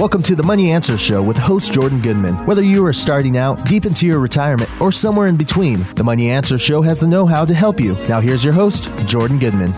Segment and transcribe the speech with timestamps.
[0.00, 2.34] Welcome to the Money Answer Show with host Jordan Goodman.
[2.46, 6.30] Whether you are starting out, deep into your retirement, or somewhere in between, the Money
[6.30, 7.92] Answer Show has the know how to help you.
[8.08, 9.74] Now, here's your host, Jordan Goodman.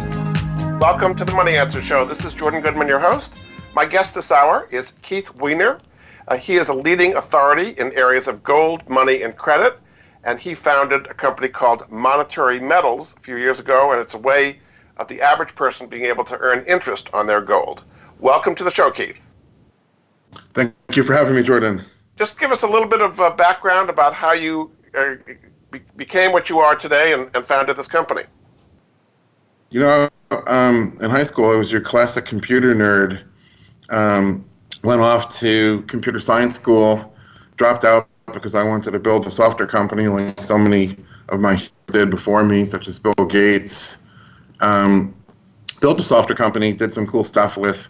[0.78, 2.04] Welcome to the Money Answer Show.
[2.04, 3.34] This is Jordan Goodman, your host.
[3.74, 5.80] My guest this hour is Keith Weiner.
[6.28, 9.80] Uh, he is a leading authority in areas of gold, money, and credit,
[10.22, 14.18] and he founded a company called Monetary Metals a few years ago, and it's a
[14.18, 14.60] way
[14.98, 17.82] of the average person being able to earn interest on their gold.
[18.20, 19.18] Welcome to the show, Keith.
[20.54, 21.84] Thank you for having me, Jordan.
[22.16, 25.14] Just give us a little bit of uh, background about how you uh,
[25.70, 28.22] be- became what you are today and, and, founded this company.
[29.70, 30.08] You know,
[30.46, 33.22] um, in high school, I was your classic computer nerd.
[33.88, 34.44] Um,
[34.84, 37.14] went off to computer science school,
[37.56, 40.96] dropped out because I wanted to build a software company like so many
[41.28, 43.96] of my did before me, such as Bill Gates.
[44.60, 45.14] Um,
[45.80, 47.88] built a software company, did some cool stuff with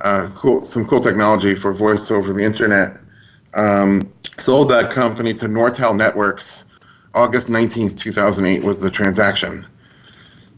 [0.00, 2.96] uh, cool, some cool technology for voice over the internet.
[3.54, 6.64] Um, sold that company to Nortel Networks.
[7.14, 9.66] August 19th, 2008 was the transaction.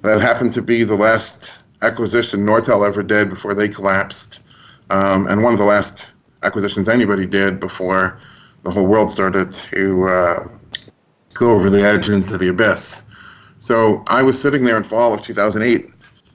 [0.02, 4.40] That happened to be the last acquisition Nortel ever did before they collapsed,
[4.90, 6.08] um, and one of the last
[6.42, 8.20] acquisitions anybody did before
[8.62, 10.48] the whole world started to uh,
[11.34, 13.02] go over the edge into the abyss.
[13.58, 15.90] So I was sitting there in fall of 2008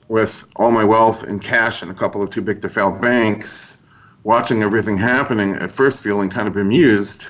[0.08, 3.78] with all my wealth in cash and a couple of too big to fail banks,
[4.22, 7.28] watching everything happening, at first feeling kind of bemused.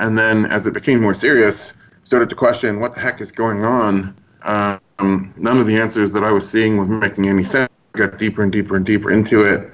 [0.00, 3.64] And then as it became more serious, started to question what the heck is going
[3.64, 4.16] on.
[4.42, 7.70] Um, none of the answers that I was seeing was making any sense.
[7.92, 9.70] Got deeper and deeper and deeper into it.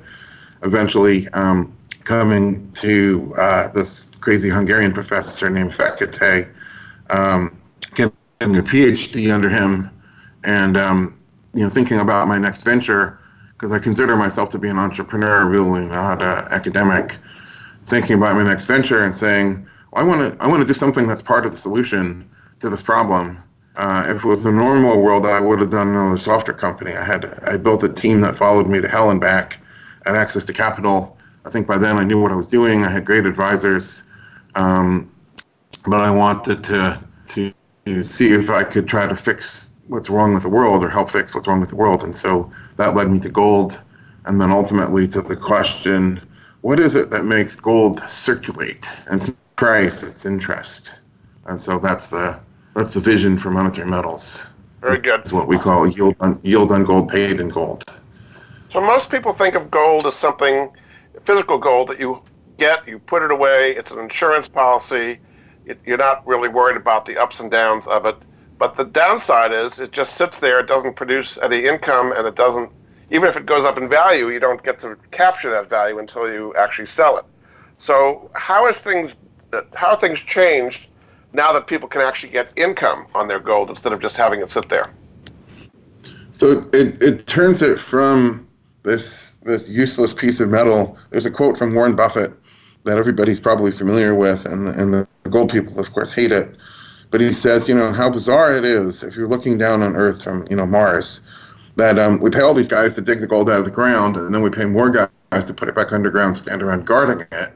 [0.62, 6.48] Eventually, um, coming to uh, this crazy Hungarian professor named Fekete,
[7.10, 7.60] um,
[7.94, 9.90] getting a PhD under him,
[10.44, 11.18] and um,
[11.54, 13.18] you know, thinking about my next venture,
[13.52, 17.16] because I consider myself to be an entrepreneur, really not an academic,
[17.86, 20.74] thinking about my next venture and saying, well, I want to, I want to do
[20.74, 22.28] something that's part of the solution
[22.60, 23.38] to this problem.
[23.76, 26.92] Uh, if it was the normal world, I would have done another software company.
[26.92, 29.60] I had, I built a team that followed me to hell and back,
[30.06, 31.16] had access to capital.
[31.44, 32.84] I think by then I knew what I was doing.
[32.84, 34.04] I had great advisors,
[34.54, 35.12] um,
[35.86, 40.42] but I wanted to, to see if I could try to fix what's wrong with
[40.42, 42.04] the world or help fix what's wrong with the world.
[42.04, 43.80] And so that led me to gold,
[44.24, 46.20] and then ultimately to the question,
[46.62, 48.88] what is it that makes gold circulate?
[49.06, 50.92] And price, its interest.
[51.46, 52.38] And so that's the
[52.74, 54.48] that's the vision for monetary metals.
[54.80, 55.20] Very good.
[55.20, 57.84] It's what we call yield on, yield on gold paid in gold.
[58.68, 60.70] So most people think of gold as something
[61.22, 62.20] physical gold that you
[62.58, 63.76] get, you put it away.
[63.76, 65.20] It's an insurance policy.
[65.64, 68.16] It, you're not really worried about the ups and downs of it.
[68.58, 72.36] But the downside is it just sits there, it doesn't produce any income, and it
[72.36, 72.70] doesn't,
[73.10, 76.32] even if it goes up in value, you don't get to capture that value until
[76.32, 77.24] you actually sell it.
[77.78, 79.16] So how is things,
[79.74, 80.86] how things changed
[81.32, 84.50] now that people can actually get income on their gold instead of just having it
[84.50, 84.90] sit there?
[86.30, 88.48] So it, it turns it from
[88.82, 90.98] this this useless piece of metal.
[91.10, 92.32] There's a quote from Warren Buffett
[92.84, 96.56] that everybody's probably familiar with, and and the gold people, of course, hate it.
[97.14, 100.24] But he says, you know, how bizarre it is if you're looking down on Earth
[100.24, 101.20] from, you know, Mars,
[101.76, 104.16] that um, we pay all these guys to dig the gold out of the ground,
[104.16, 107.52] and then we pay more guys to put it back underground, stand around guarding it.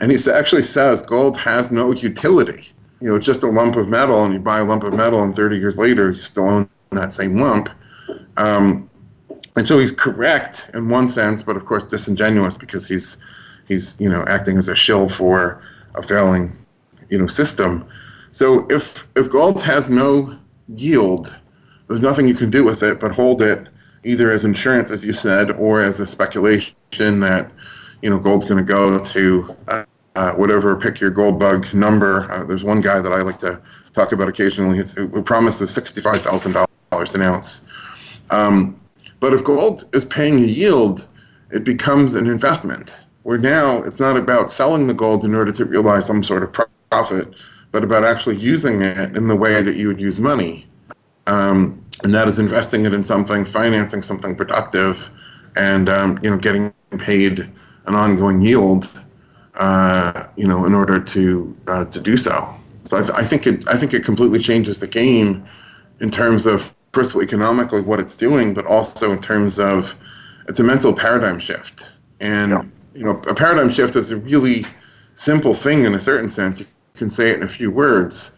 [0.00, 2.72] And he actually says gold has no utility.
[3.00, 5.22] You know, it's just a lump of metal, and you buy a lump of metal,
[5.22, 7.68] and 30 years later, you still own that same lump.
[8.36, 8.90] Um,
[9.54, 13.16] and so he's correct in one sense, but of course disingenuous because he's
[13.68, 15.62] he's you know acting as a shill for
[15.94, 16.56] a failing
[17.10, 17.86] you know system.
[18.32, 20.36] So if if gold has no
[20.74, 21.34] yield,
[21.86, 23.68] there's nothing you can do with it but hold it
[24.04, 26.74] either as insurance, as you said, or as a speculation
[27.20, 27.52] that
[28.00, 29.84] you know gold's going to go to uh,
[30.16, 30.74] uh, whatever.
[30.76, 32.30] Pick your gold bug number.
[32.32, 33.60] Uh, there's one guy that I like to
[33.92, 36.56] talk about occasionally who promises sixty-five thousand
[36.90, 37.66] dollars an ounce.
[38.30, 38.80] Um,
[39.20, 41.06] but if gold is paying a yield,
[41.50, 42.94] it becomes an investment.
[43.24, 46.66] Where now it's not about selling the gold in order to realize some sort of
[46.90, 47.34] profit
[47.72, 50.66] but about actually using it in the way that you would use money.
[51.26, 55.10] Um, and that is investing it in something, financing something productive,
[55.56, 57.40] and um, you know getting paid
[57.86, 58.88] an ongoing yield,
[59.54, 62.54] uh, you know, in order to uh, to do so.
[62.84, 65.46] So I, th- I, think it I think it completely changes the game
[66.00, 69.94] in terms of first of all economically what it's doing, but also in terms of
[70.48, 71.90] it's a mental paradigm shift.
[72.20, 72.62] And yeah.
[72.94, 74.66] you know, a paradigm shift is a really
[75.14, 76.62] simple thing in a certain sense
[77.02, 78.30] can say it in a few words,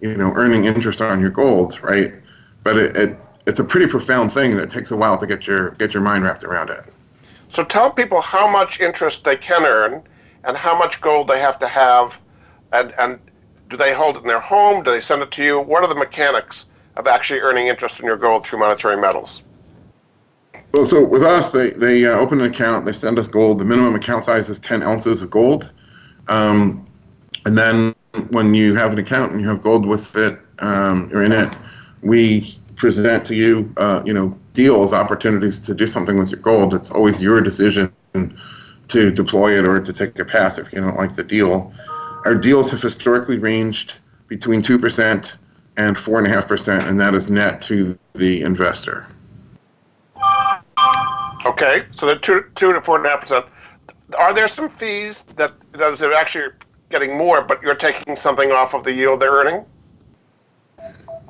[0.00, 2.12] you know, earning interest on your gold, right?
[2.62, 5.70] But it, it it's a pretty profound thing that takes a while to get your
[5.72, 6.84] get your mind wrapped around it.
[7.52, 10.02] So tell people how much interest they can earn
[10.44, 12.12] and how much gold they have to have
[12.72, 13.18] and, and
[13.68, 14.82] do they hold it in their home?
[14.82, 15.60] Do they send it to you?
[15.60, 19.42] What are the mechanics of actually earning interest in your gold through monetary metals?
[20.72, 23.58] Well, so with us, they, they uh, open an account, they send us gold.
[23.58, 25.72] The minimum account size is 10 ounces of gold.
[26.28, 26.86] Um,
[27.44, 27.94] and then
[28.30, 31.54] when you have an account and you have gold with it um, or in it,
[32.02, 36.74] we present to you, uh, you know, deals, opportunities to do something with your gold.
[36.74, 37.92] It's always your decision
[38.88, 41.72] to deploy it or to take a pass if you don't like the deal.
[42.24, 43.94] Our deals have historically ranged
[44.28, 45.36] between 2%
[45.76, 49.06] and 4.5%, and that is net to the investor.
[51.46, 53.46] Okay, so the two, two to four and a half percent.
[54.18, 56.50] Are there some fees that they're actually
[56.90, 59.64] getting more, but you're taking something off of the yield they're earning?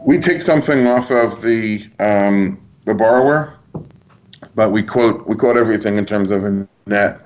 [0.04, 3.58] We take something off of the um, the borrower,
[4.54, 7.20] but we quote we quote everything in terms of a net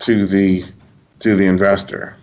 [0.00, 0.64] to the
[1.20, 2.16] to the investor.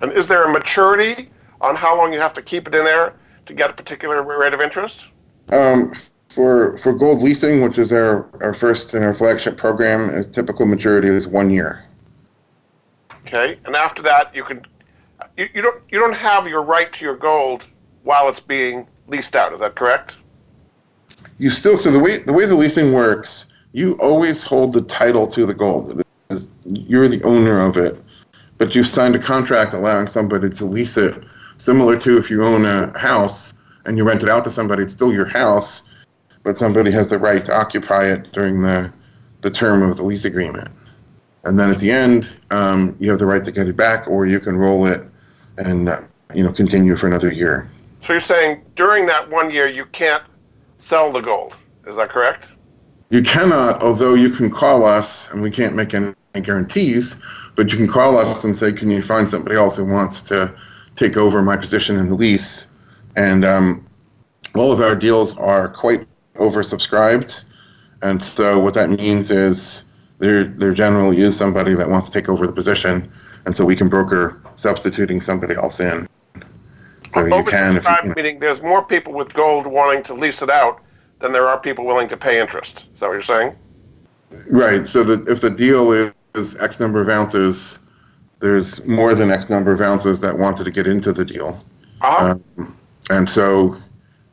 [0.00, 1.30] And is there a maturity
[1.60, 3.14] on how long you have to keep it in there
[3.46, 5.06] to get a particular rate of interest?
[5.50, 5.92] Um,
[6.30, 10.64] for for gold leasing, which is our, our first and our flagship program, is typical
[10.64, 11.84] maturity is one year.
[13.26, 14.64] Okay, and after that, you can
[15.36, 17.64] you, you don't you don't have your right to your gold
[18.02, 19.52] while it's being leased out.
[19.52, 20.16] Is that correct?
[21.38, 25.26] You still so the way the way the leasing works, you always hold the title
[25.28, 26.00] to the gold.
[26.00, 28.02] It is, you're the owner of it
[28.58, 31.22] but you've signed a contract allowing somebody to lease it,
[31.58, 33.54] similar to if you own a house
[33.84, 35.82] and you rent it out to somebody, it's still your house,
[36.42, 38.92] but somebody has the right to occupy it during the,
[39.42, 40.68] the term of the lease agreement.
[41.44, 44.26] And then at the end, um, you have the right to get it back, or
[44.26, 45.06] you can roll it
[45.58, 46.02] and uh,
[46.34, 47.68] you know continue for another year.
[48.00, 50.22] So you're saying during that one year you can't
[50.78, 51.54] sell the gold?
[51.86, 52.48] Is that correct?
[53.10, 57.20] You cannot, although you can call us, and we can't make any guarantees
[57.54, 60.54] but you can call us and say, can you find somebody else who wants to
[60.96, 62.66] take over my position in the lease?
[63.16, 63.86] And um,
[64.54, 67.42] all of our deals are quite oversubscribed.
[68.02, 69.84] And so what that means is
[70.18, 73.10] there, there generally is somebody that wants to take over the position.
[73.46, 76.08] And so we can broker substituting somebody else in.
[77.12, 77.76] So you can.
[77.76, 80.80] If you, meaning there's more people with gold wanting to lease it out
[81.20, 82.86] than there are people willing to pay interest.
[82.94, 83.54] Is that what you're saying?
[84.48, 84.88] Right.
[84.88, 87.78] So that if the deal is is X number of ounces,
[88.40, 91.64] there's more than X number of ounces that wanted to get into the deal.
[92.00, 92.36] Uh-huh.
[92.58, 92.76] Um,
[93.10, 93.76] and so,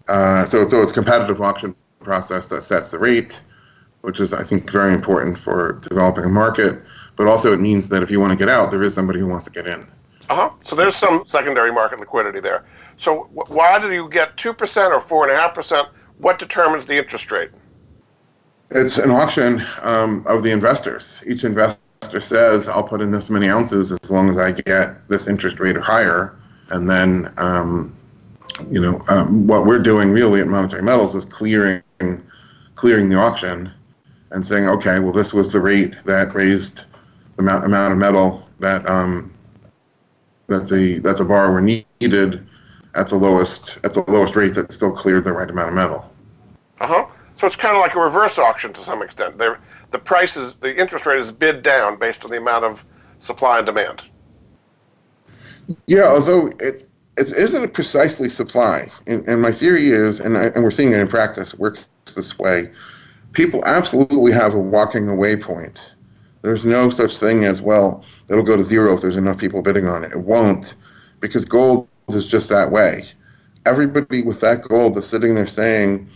[0.08, 3.42] uh, so, so it's a competitive auction process that sets the rate,
[4.02, 6.82] which is, I think, very important for developing a market.
[7.16, 9.28] But also, it means that if you want to get out, there is somebody who
[9.28, 9.88] wants to get in.
[10.30, 10.50] Uh huh.
[10.66, 12.64] So there's some secondary market liquidity there.
[12.98, 15.90] So why do you get two percent or four and a half percent?
[16.20, 17.50] What determines the interest rate?
[18.70, 21.22] It's an auction um, of the investors.
[21.28, 25.28] Each investor says I'll put in this many ounces as long as I get this
[25.28, 27.94] interest rate or higher, and then um,
[28.70, 31.84] you know um, what we're doing really at Monetary Metals is clearing
[32.76, 33.70] clearing the auction
[34.32, 36.86] and saying, okay, well this was the rate that raised
[37.42, 39.34] amount, amount of metal that um,
[40.48, 42.48] that the that the borrower needed
[42.96, 46.14] at the lowest at the lowest rate that still cleared the right amount of metal.
[46.80, 47.06] Uh huh.
[47.38, 49.38] So it's kind of like a reverse auction to some extent.
[49.38, 49.60] They're
[49.92, 52.84] the price is the interest rate is bid down based on the amount of
[53.20, 54.02] supply and demand.
[55.86, 60.64] Yeah, although it it isn't precisely supply, and, and my theory is, and, I, and
[60.64, 62.72] we're seeing it in practice, it works this way.
[63.34, 65.92] People absolutely have a walking away point.
[66.42, 68.04] There's no such thing as well.
[68.28, 70.12] It'll go to zero if there's enough people bidding on it.
[70.12, 70.76] It won't,
[71.20, 73.04] because gold is just that way.
[73.66, 76.10] Everybody with that gold is sitting there saying,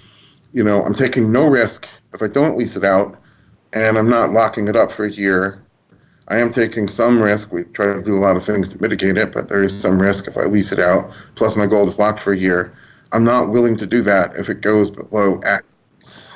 [0.54, 3.20] you know, I'm taking no risk if I don't lease it out
[3.74, 5.62] and I'm not locking it up for a year.
[6.28, 7.52] I am taking some risk.
[7.52, 10.02] We try to do a lot of things to mitigate it, but there is some
[10.02, 11.12] risk if I lease it out.
[11.36, 12.76] Plus, my gold is locked for a year.
[13.12, 16.35] I'm not willing to do that if it goes below X.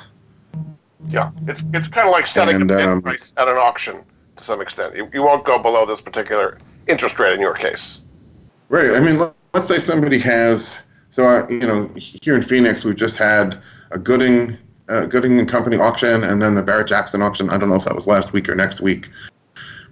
[1.08, 4.04] Yeah, it's it's kind of like setting and, a um, price at an auction
[4.36, 4.96] to some extent.
[4.96, 8.00] You, you won't go below this particular interest rate in your case.
[8.68, 8.94] Right.
[8.94, 9.18] I mean,
[9.54, 10.78] let's say somebody has.
[11.10, 14.56] So, uh, you know, here in Phoenix, we've just had a Gooding
[14.88, 17.50] uh, Gooding and Company auction, and then the Barrett Jackson auction.
[17.50, 19.08] I don't know if that was last week or next week,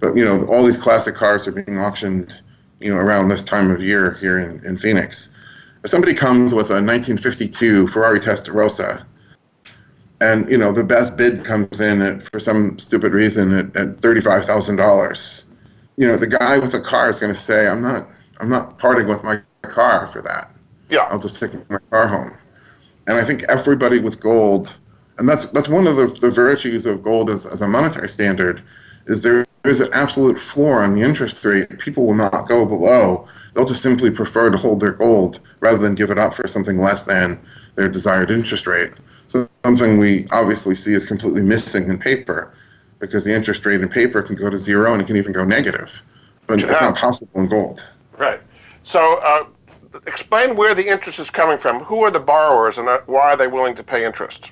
[0.01, 2.41] but you know, all these classic cars are being auctioned,
[2.81, 5.31] you know, around this time of year here in, in Phoenix.
[5.85, 9.05] If somebody comes with a 1952 Ferrari Testarossa,
[10.21, 14.01] and you know the best bid comes in at, for some stupid reason at, at
[14.01, 15.45] thirty-five thousand dollars,
[15.97, 18.09] you know, the guy with the car is going to say, "I'm not,
[18.39, 20.51] I'm not parting with my car for that.
[20.91, 22.37] Yeah, I'll just take my car home."
[23.07, 24.77] And I think everybody with gold
[25.19, 28.63] and that's that's one of the, the virtues of gold as, as a monetary standard,
[29.07, 31.79] is there is an absolute floor on the interest rate.
[31.79, 33.27] People will not go below.
[33.53, 36.79] They'll just simply prefer to hold their gold rather than give it up for something
[36.79, 37.41] less than
[37.75, 38.93] their desired interest rate.
[39.29, 42.55] So something we obviously see is completely missing in paper,
[42.99, 45.45] because the interest rate in paper can go to zero and it can even go
[45.45, 46.03] negative,
[46.47, 47.87] but it's not possible in gold.
[48.19, 48.41] Right.
[48.83, 49.21] So.
[49.23, 49.45] Uh,
[50.07, 51.83] explain where the interest is coming from.
[51.85, 54.51] Who are the borrowers, and uh, why are they willing to pay interest?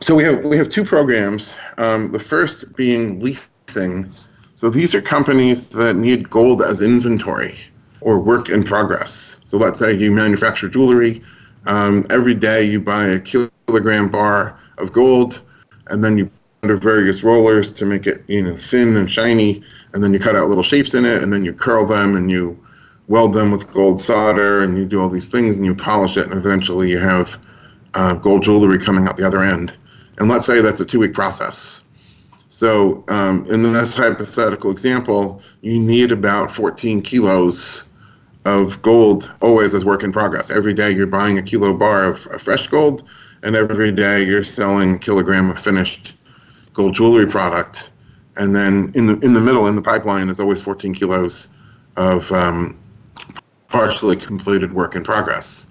[0.00, 1.56] So we have we have two programs.
[1.76, 4.10] Um, the first being leasing.
[4.54, 7.58] So these are companies that need gold as inventory
[8.00, 9.36] or work in progress.
[9.44, 11.22] So let's say you manufacture jewelry.
[11.66, 15.40] Um, every day you buy a kilogram bar of gold,
[15.88, 16.30] and then you
[16.62, 20.36] under various rollers to make it you know thin and shiny, and then you cut
[20.36, 22.58] out little shapes in it, and then you curl them and you
[23.08, 26.24] weld them with gold solder, and you do all these things, and you polish it,
[26.26, 27.38] and eventually you have
[27.94, 29.76] uh, gold jewelry coming out the other end.
[30.18, 31.82] And let's say that's a two week process.
[32.48, 37.84] So, um, in this hypothetical example, you need about 14 kilos
[38.44, 40.50] of gold always as work in progress.
[40.50, 43.04] Every day you're buying a kilo bar of, of fresh gold,
[43.42, 46.12] and every day you're selling kilogram of finished
[46.72, 47.90] gold jewelry product.
[48.36, 51.48] And then in the in the middle, in the pipeline, is always 14 kilos
[51.96, 52.78] of um,
[53.68, 55.66] partially completed work in progress.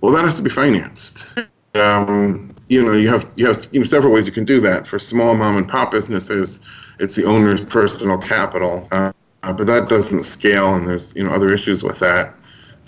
[0.00, 1.38] Well, that has to be financed.
[1.74, 4.86] Um, you know, you have you have you know several ways you can do that.
[4.86, 6.60] For small mom and pop businesses,
[7.00, 9.12] it's the owner's personal capital, uh,
[9.52, 12.34] but that doesn't scale, and there's you know other issues with that.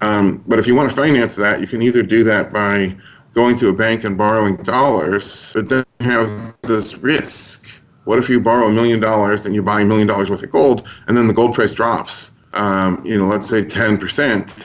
[0.01, 2.95] Um, but if you want to finance that, you can either do that by
[3.33, 7.69] going to a bank and borrowing dollars, but then you have this risk.
[8.05, 10.51] What if you borrow a million dollars and you buy a million dollars worth of
[10.51, 12.33] gold, and then the gold price drops?
[12.53, 14.65] Um, you know, let's say 10%.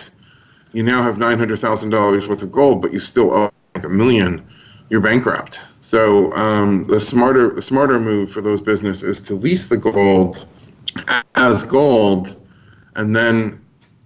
[0.74, 4.46] You now have $900,000 worth of gold, but you still owe like a million
[4.92, 5.62] you're bankrupt.
[5.80, 10.46] So um, the smarter the smarter move for those businesses is to lease the gold
[11.36, 12.42] as gold,
[12.96, 13.60] and then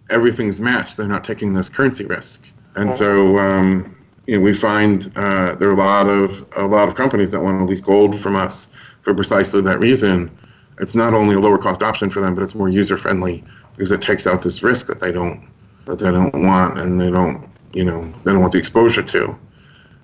[0.10, 0.98] everything's matched.
[0.98, 5.70] They're not taking this currency risk, and so um, you know we find uh, there
[5.70, 8.70] are a lot of a lot of companies that want to lease gold from us
[9.02, 10.36] for precisely that reason.
[10.80, 13.44] It's not only a lower cost option for them, but it's more user friendly
[13.76, 15.48] because it takes out this risk that they don't
[15.86, 19.38] that they don't want and they don't you know they don't want the exposure to.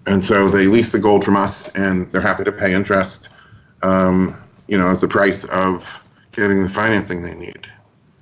[0.07, 3.29] And so they lease the gold from us, and they're happy to pay interest,
[3.83, 4.35] um,
[4.67, 7.67] you know, as the price of getting the financing they need.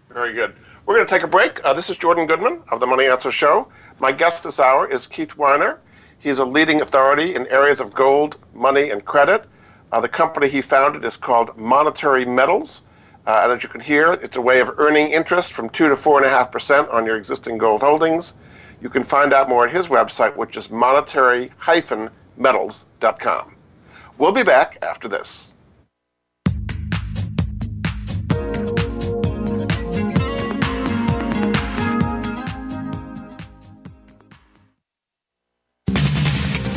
[0.09, 0.55] Very good.
[0.85, 1.63] We're going to take a break.
[1.63, 3.67] Uh, this is Jordan Goodman of the Money Answer Show.
[3.99, 5.79] My guest this hour is Keith Weiner.
[6.17, 9.45] He's a leading authority in areas of gold, money, and credit.
[9.91, 12.81] Uh, the company he founded is called Monetary Metals.
[13.27, 15.95] Uh, and as you can hear, it's a way of earning interest from 2 to
[15.95, 18.33] 4.5% on your existing gold holdings.
[18.81, 23.55] You can find out more at his website, which is monetary-metals.com.
[24.17, 25.48] We'll be back after this.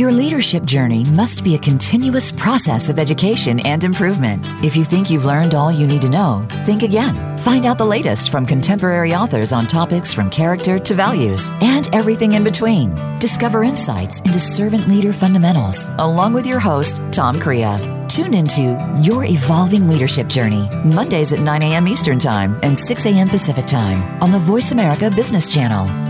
[0.00, 4.46] Your leadership journey must be a continuous process of education and improvement.
[4.64, 7.36] If you think you've learned all you need to know, think again.
[7.36, 12.32] Find out the latest from contemporary authors on topics from character to values and everything
[12.32, 12.94] in between.
[13.18, 17.76] Discover insights into servant leader fundamentals along with your host, Tom Crea.
[18.08, 21.86] Tune into Your Evolving Leadership Journey, Mondays at 9 a.m.
[21.86, 23.28] Eastern Time and 6 a.m.
[23.28, 26.09] Pacific Time on the Voice America Business Channel.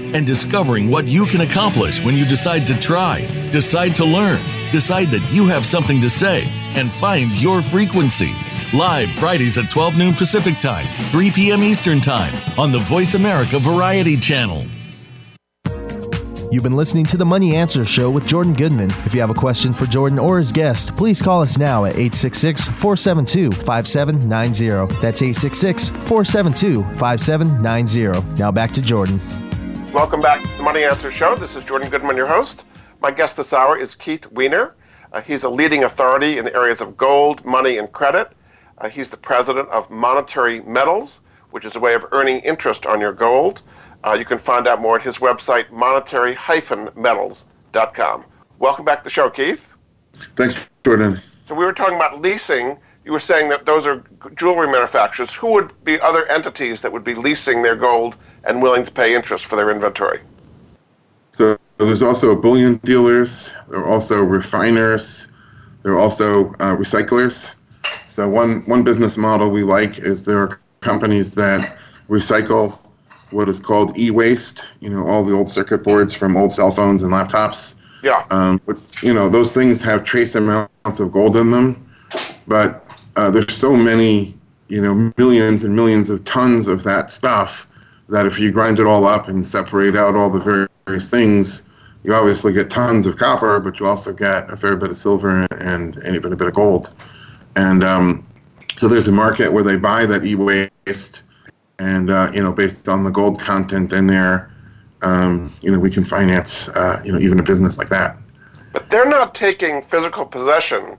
[0.13, 4.39] and discovering what you can accomplish when you decide to try, decide to learn,
[4.71, 8.33] decide that you have something to say, and find your frequency.
[8.73, 11.63] Live Fridays at 12 noon Pacific Time, 3 p.m.
[11.63, 14.65] Eastern Time on the Voice America Variety Channel.
[16.51, 18.91] You've been listening to the Money Answer Show with Jordan Goodman.
[19.05, 21.93] If you have a question for Jordan or his guest, please call us now at
[21.93, 24.93] 866 472 5790.
[25.01, 28.37] That's 866 472 5790.
[28.37, 29.21] Now back to Jordan.
[29.93, 31.35] Welcome back to the Money Answer Show.
[31.35, 32.63] This is Jordan Goodman, your host.
[33.01, 34.73] My guest this hour is Keith Weiner.
[35.11, 38.31] Uh, he's a leading authority in the areas of gold, money, and credit.
[38.77, 41.19] Uh, he's the president of Monetary Metals,
[41.49, 43.63] which is a way of earning interest on your gold.
[44.05, 48.25] Uh, you can find out more at his website, monetary-metals.com.
[48.59, 49.67] Welcome back to the show, Keith.
[50.37, 50.55] Thanks,
[50.85, 51.19] Jordan.
[51.49, 52.77] So we were talking about leasing.
[53.03, 54.03] You were saying that those are
[54.35, 55.33] jewelry manufacturers.
[55.33, 59.15] Who would be other entities that would be leasing their gold and willing to pay
[59.15, 60.19] interest for their inventory?
[61.31, 63.51] So there's also bullion dealers.
[63.69, 65.27] There are also refiners.
[65.83, 67.55] There are also uh, recyclers.
[68.05, 71.77] So one one business model we like is there are companies that
[72.09, 72.77] recycle
[73.31, 74.65] what is called e-waste.
[74.79, 77.75] You know, all the old circuit boards from old cell phones and laptops.
[78.03, 78.25] Yeah.
[78.29, 81.89] Um, but you know, those things have trace amounts of gold in them,
[82.47, 84.35] but uh, there's so many,
[84.67, 87.67] you know, millions and millions of tons of that stuff
[88.09, 91.63] that if you grind it all up and separate out all the various things,
[92.03, 95.47] you obviously get tons of copper, but you also get a fair bit of silver
[95.51, 96.91] and, and even a bit of gold.
[97.55, 98.25] And um,
[98.75, 101.23] so there's a market where they buy that e-waste
[101.79, 104.51] and uh, you know, based on the gold content in there,
[105.01, 108.17] um, you know, we can finance, uh, you know, even a business like that.
[108.71, 110.97] But they're not taking physical possession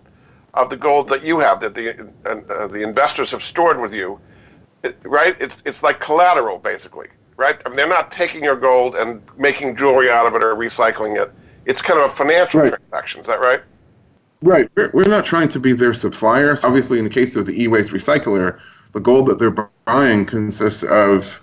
[0.55, 4.21] of the gold that you have, that the uh, the investors have stored with you,
[4.83, 5.37] it, right?
[5.41, 7.61] It's it's like collateral, basically, right?
[7.65, 11.21] I mean, they're not taking your gold and making jewelry out of it or recycling
[11.21, 11.33] it.
[11.65, 12.69] It's kind of a financial right.
[12.69, 13.21] transaction.
[13.21, 13.63] Is that right?
[14.43, 14.69] Right.
[14.75, 16.65] We're, we're not trying to be their suppliers.
[16.65, 18.61] Obviously, in the case of the e-waste recycler,
[18.93, 21.41] the gold that they're buying consists of,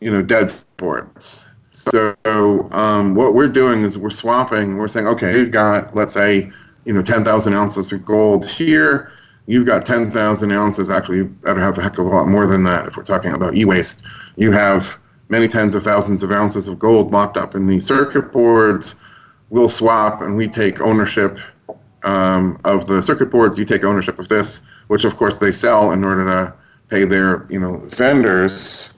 [0.00, 1.46] you know, dead sports.
[1.72, 2.16] So
[2.72, 4.78] um, what we're doing is we're swapping.
[4.78, 6.50] We're saying, okay, you've got, let's say,
[6.84, 9.12] you know, 10,000 ounces of gold here.
[9.46, 10.90] You've got 10,000 ounces.
[10.90, 13.32] Actually, you better have a heck of a lot more than that if we're talking
[13.32, 14.02] about e-waste.
[14.36, 18.32] You have many tens of thousands of ounces of gold locked up in these circuit
[18.32, 18.94] boards.
[19.50, 21.38] We'll swap and we take ownership
[22.02, 23.58] um, of the circuit boards.
[23.58, 26.54] You take ownership of this, which of course they sell in order to
[26.88, 28.90] pay their you know vendors.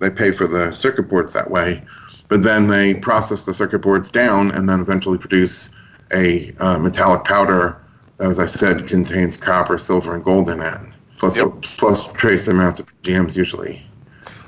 [0.00, 1.82] They pay for the circuit boards that way,
[2.28, 5.70] but then they process the circuit boards down and then eventually produce
[6.12, 7.80] a uh, metallic powder
[8.18, 10.80] that, as I said, contains copper, silver, and gold in it,
[11.18, 11.48] plus, yep.
[11.62, 13.84] plus trace amounts of gems usually.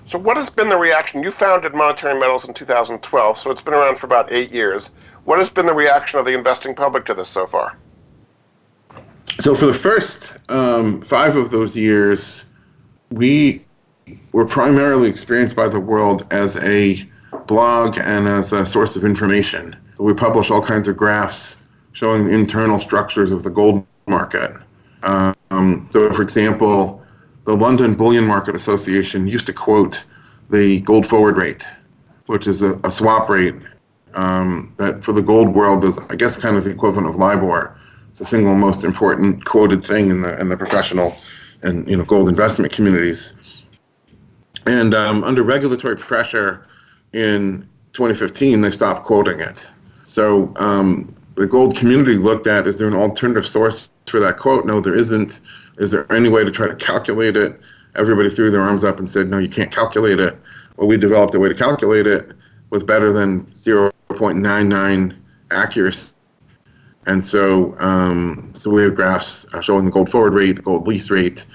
[0.07, 1.23] So, what has been the reaction?
[1.23, 4.91] You founded Monetary Metals in 2012, so it's been around for about eight years.
[5.25, 7.77] What has been the reaction of the investing public to this so far?
[9.39, 12.43] So, for the first um, five of those years,
[13.11, 13.65] we
[14.33, 17.09] were primarily experienced by the world as a
[17.47, 19.77] blog and as a source of information.
[20.01, 21.59] So we publish all kinds of graphs
[21.93, 24.51] showing the internal structures of the gold market.
[25.03, 27.05] Um, so, for example,
[27.45, 30.03] the London Bullion Market Association used to quote
[30.49, 31.67] the gold forward rate,
[32.29, 33.57] which is a, a swap rate
[34.15, 37.77] um, that for the gold world is, I guess, kind of the equivalent of LIBOR.
[38.09, 41.15] It's the single most important quoted thing in the in the professional
[41.61, 43.37] and you know gold investment communities.
[44.65, 46.67] And um, under regulatory pressure
[47.13, 49.67] in 2015, they stopped quoting it.
[50.11, 54.67] So um, the gold community looked at is there an alternative source for that quote?
[54.67, 55.39] No, there isn't.
[55.79, 57.61] Is there any way to try to calculate it?
[57.95, 60.37] Everybody threw their arms up and said, no, you can't calculate it.
[60.77, 62.33] Well, we developed a way to calculate it
[62.71, 65.17] with better than 0.99
[65.53, 66.15] accuracy
[67.07, 71.09] and so, um, so we have graphs showing the gold forward rate, the gold lease
[71.09, 71.47] rate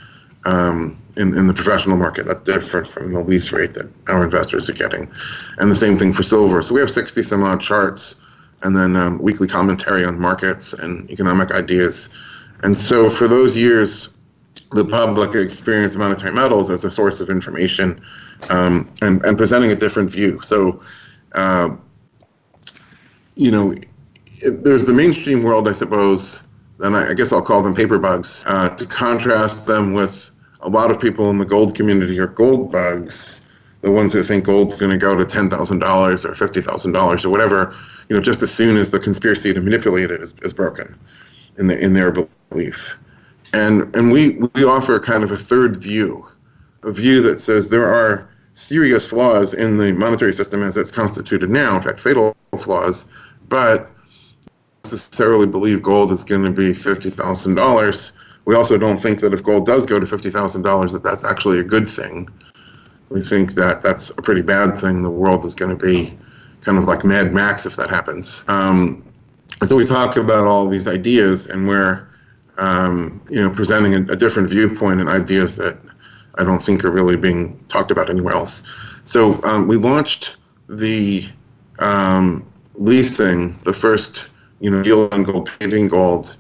[0.46, 2.26] um, in, in the professional market.
[2.26, 5.12] That's different from the lease rate that our investors are getting.
[5.58, 6.62] And the same thing for silver.
[6.62, 8.16] So we have 60 some odd charts
[8.66, 12.10] and then um, weekly commentary on markets and economic ideas.
[12.64, 14.10] And so for those years,
[14.72, 18.02] the public experienced monetary metals as a source of information
[18.50, 20.42] um, and, and presenting a different view.
[20.42, 20.82] So,
[21.36, 21.76] uh,
[23.36, 23.76] you know,
[24.44, 26.42] there's the mainstream world, I suppose,
[26.80, 30.70] and I, I guess I'll call them paper bugs, uh, to contrast them with a
[30.70, 33.46] lot of people in the gold community are gold bugs,
[33.82, 37.76] the ones who think gold's going to go to $10,000 or $50,000 or whatever,
[38.10, 40.98] you know, just as soon as the conspiracy to manipulate it is, is broken
[41.58, 42.12] in, the, in their
[42.50, 42.98] belief.
[43.54, 46.28] And, and we, we offer kind of a third view,
[46.84, 51.50] a view that says there are serious flaws in the monetary system as it's constituted
[51.50, 53.06] now, in fact, fatal flaws,
[53.50, 53.90] but
[54.84, 58.12] necessarily believe gold is going to be $50,000.
[58.46, 61.64] We also don't think that if gold does go to $50,000 that that's actually a
[61.64, 62.30] good thing.
[63.10, 65.02] We think that that's a pretty bad thing.
[65.02, 66.18] The world is going to be
[66.66, 68.44] kind of like Mad Max if that happens.
[68.48, 69.04] Um,
[69.68, 72.08] so we talk about all these ideas, and we're
[72.58, 75.78] um, you know presenting a, a, different viewpoint and ideas that
[76.36, 78.64] I don't think are really being talked about anywhere else.
[79.04, 81.26] So um, we launched the
[81.80, 84.28] um, leasing, the first
[84.60, 86.36] you know deal on gold, painting gold,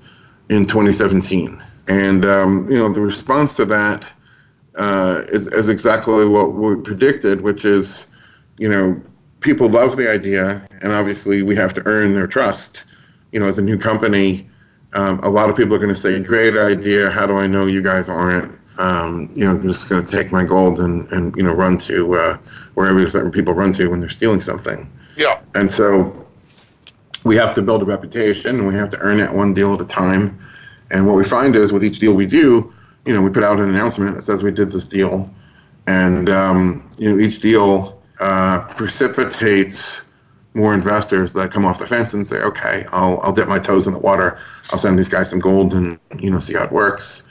[0.50, 4.06] in 2017, and um, you know the response to that
[4.78, 8.08] uh, is, is exactly what we predicted, which is
[8.58, 9.00] you know
[9.46, 12.84] people love the idea, and obviously we have to earn their trust.
[13.32, 14.50] You know, as a new company,
[14.94, 17.10] um, a lot of people are going to say, "Great idea.
[17.10, 20.32] How do I know you guys aren't?" Um, you know, I'm just going to take
[20.34, 22.38] my gold and, and you know run to uh,
[22.74, 24.92] wherever certain people run to when they're stealing something.
[25.16, 25.40] Yeah.
[25.54, 26.28] And so
[27.24, 29.82] we have to build a reputation, and we have to earn it one deal at
[29.82, 30.38] a time.
[30.92, 32.74] And what we find is with each deal we do,
[33.06, 35.32] you know, we put out an announcement that says we did this deal,
[35.88, 40.02] and um, you know, each deal uh, precipitates
[40.54, 43.88] more investors that come off the fence and say, okay, I'll, I'll dip my toes
[43.88, 44.40] in the water.
[44.72, 47.24] I'll send these guys some gold and, you know, see how it works.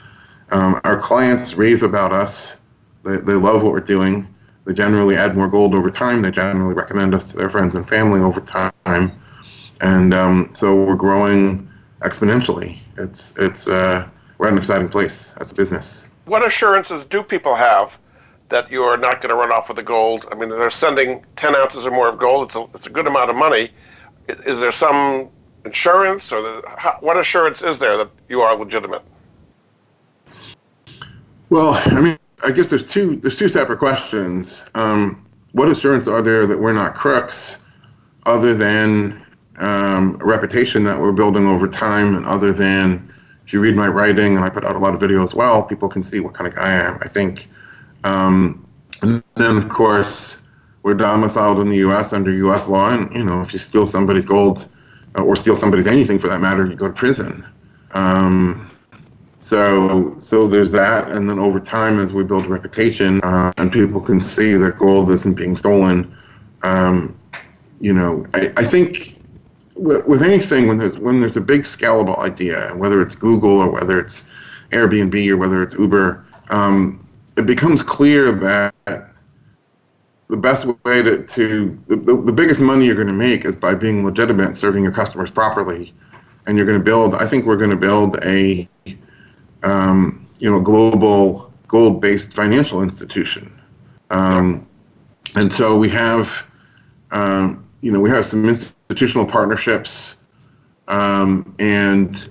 [0.51, 2.57] Um, our clients rave about us.
[3.03, 4.27] They, they love what we're doing.
[4.65, 6.21] They generally add more gold over time.
[6.21, 9.11] They generally recommend us to their friends and family over time.
[9.81, 11.67] And um, so we're growing
[12.01, 12.77] exponentially.
[12.97, 16.09] It's, it's, uh, we're at an exciting place as a business.
[16.25, 17.91] What assurances do people have
[18.49, 20.27] that you're not going to run off with the gold.
[20.31, 22.47] I mean, they're sending 10 ounces or more of gold.
[22.47, 23.71] It's a, it's a good amount of money.
[24.27, 25.29] Is there some
[25.65, 29.01] insurance or the, how, what assurance is there that you are legitimate?
[31.49, 34.63] Well, I mean, I guess there's two there's two separate questions.
[34.73, 37.57] Um, what assurance are there that we're not crooks,
[38.25, 39.25] other than
[39.57, 43.13] um, a reputation that we're building over time, and other than
[43.45, 45.63] if you read my writing and I put out a lot of videos as well,
[45.63, 46.97] people can see what kind of guy I am.
[47.01, 47.47] I think
[48.05, 48.65] um,
[49.01, 50.37] and then, of course,
[50.83, 52.13] we're domiciled in the U.S.
[52.13, 52.67] under U.S.
[52.67, 54.67] law, and you know, if you steal somebody's gold
[55.17, 57.43] uh, or steal somebody's anything for that matter, you go to prison.
[57.91, 58.69] Um,
[59.39, 63.99] so, so there's that, and then over time, as we build reputation uh, and people
[63.99, 66.15] can see that gold isn't being stolen,
[66.61, 67.17] um,
[67.79, 69.19] you know, I, I think
[69.75, 73.71] with, with anything when there's when there's a big scalable idea, whether it's Google or
[73.71, 74.25] whether it's
[74.69, 77.04] Airbnb or whether it's Uber, um,
[77.37, 78.73] it becomes clear that
[80.29, 83.75] the best way to, to the, the biggest money you're going to make is by
[83.75, 85.93] being legitimate, serving your customers properly,
[86.47, 87.15] and you're going to build.
[87.15, 88.67] I think we're going to build a
[89.63, 93.51] um, you know global gold-based financial institution,
[94.09, 94.67] um,
[95.35, 96.47] and so we have
[97.11, 100.15] um, you know we have some institutional partnerships,
[100.87, 102.29] um, and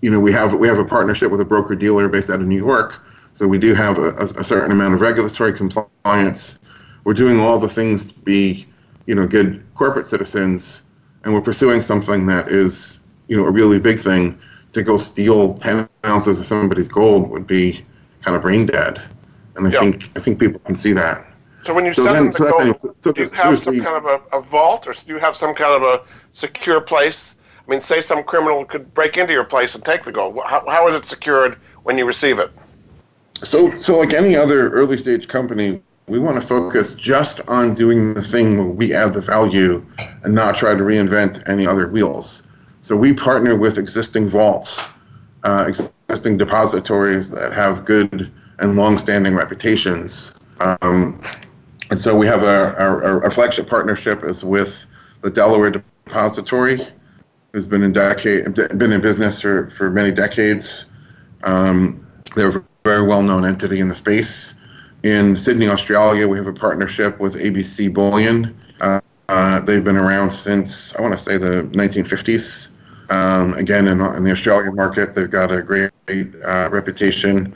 [0.00, 2.46] you know we have we have a partnership with a broker dealer based out of
[2.46, 3.03] New York
[3.36, 6.58] so we do have a, a, certain amount of regulatory compliance.
[7.02, 8.66] We're doing all the things to be,
[9.06, 10.82] you know, good corporate citizens,
[11.24, 14.38] and we're pursuing something that is, you know, a really big thing.
[14.74, 17.84] To go steal 10 ounces of somebody's gold would be
[18.22, 19.08] kind of brain dead,
[19.54, 19.80] and I yeah.
[19.80, 21.26] think I think people can see that.
[21.64, 23.80] So when you so send then, them the so gold, so do you have some
[23.80, 27.36] kind of a, a vault, or do you have some kind of a secure place?
[27.66, 30.38] I mean, say some criminal could break into your place and take the gold.
[30.44, 32.50] How, how is it secured when you receive it?
[33.42, 38.14] So, so like any other early stage company, we want to focus just on doing
[38.14, 39.84] the thing where we add the value
[40.22, 42.42] and not try to reinvent any other wheels.
[42.82, 44.86] So we partner with existing vaults,
[45.44, 45.70] uh,
[46.08, 50.34] existing depositories that have good and long-standing reputations.
[50.60, 51.20] Um,
[51.90, 54.86] and so we have a, our, our flagship partnership is with
[55.22, 56.80] the Delaware Depository,
[57.52, 60.90] who's been in decade been in business for, for many decades.
[61.42, 62.03] Um,
[62.34, 64.54] they're a very well-known entity in the space.
[65.02, 68.58] In Sydney, Australia, we have a partnership with ABC Bullion.
[68.80, 72.70] Uh, uh, they've been around since I want to say the 1950s.
[73.10, 77.54] Um, again, in, in, the Australian market, they've got a great uh, reputation,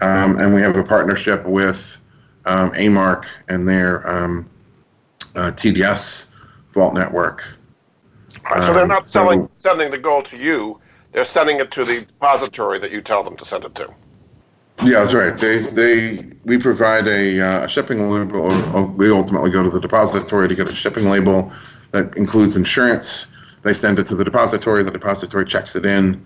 [0.00, 1.98] um, and we have a partnership with
[2.46, 4.50] um, A-Mark and their um,
[5.36, 6.30] uh, TDS
[6.70, 7.46] Vault network.
[8.44, 10.80] Right, so they're not um, selling so, sending the gold to you;
[11.12, 13.88] they're sending it to the depository that you tell them to send it to.
[14.84, 15.36] Yeah, that's right.
[15.36, 18.52] They they we provide a uh, shipping label.
[18.76, 21.52] or We ultimately go to the depository to get a shipping label
[21.90, 23.26] that includes insurance.
[23.62, 24.84] They send it to the depository.
[24.84, 26.24] The depository checks it in,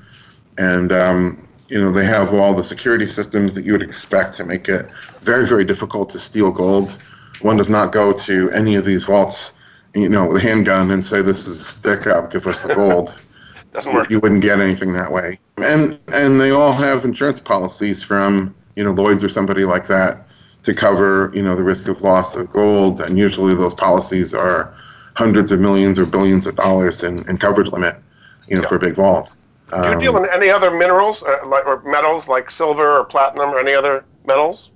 [0.59, 4.45] and um, you know they have all the security systems that you would expect to
[4.45, 4.87] make it
[5.23, 7.03] very very difficult to steal gold.
[7.41, 9.55] One does not go to any of these vaults,
[9.95, 12.75] you know, with a handgun and say, "This is a stick up, give us the
[12.75, 13.15] gold."
[13.73, 14.11] Doesn't work.
[14.11, 15.39] You wouldn't get anything that way.
[15.57, 20.27] And and they all have insurance policies from you know Lloyd's or somebody like that
[20.63, 23.01] to cover you know the risk of loss of gold.
[23.01, 24.75] And usually those policies are
[25.15, 27.97] hundreds of millions or billions of dollars in, in coverage limit,
[28.49, 28.69] you know, Yeah.
[28.69, 29.37] for a big vault.
[29.71, 33.05] Do you Um, deal in any other minerals uh, like, or metals like silver or
[33.05, 34.71] platinum or any other metals?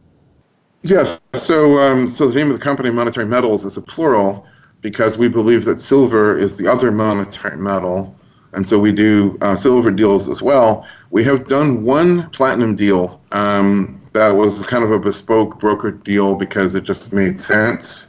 [0.83, 1.21] Yes.
[1.35, 4.47] So, um, so the name of the company, Monetary Metals, is a plural
[4.83, 8.15] because we believe that silver is the other monetary metal,
[8.57, 10.89] and so we do uh, silver deals as well.
[11.11, 16.35] We have done one platinum deal um, that was kind of a bespoke broker deal
[16.35, 18.09] because it just made sense.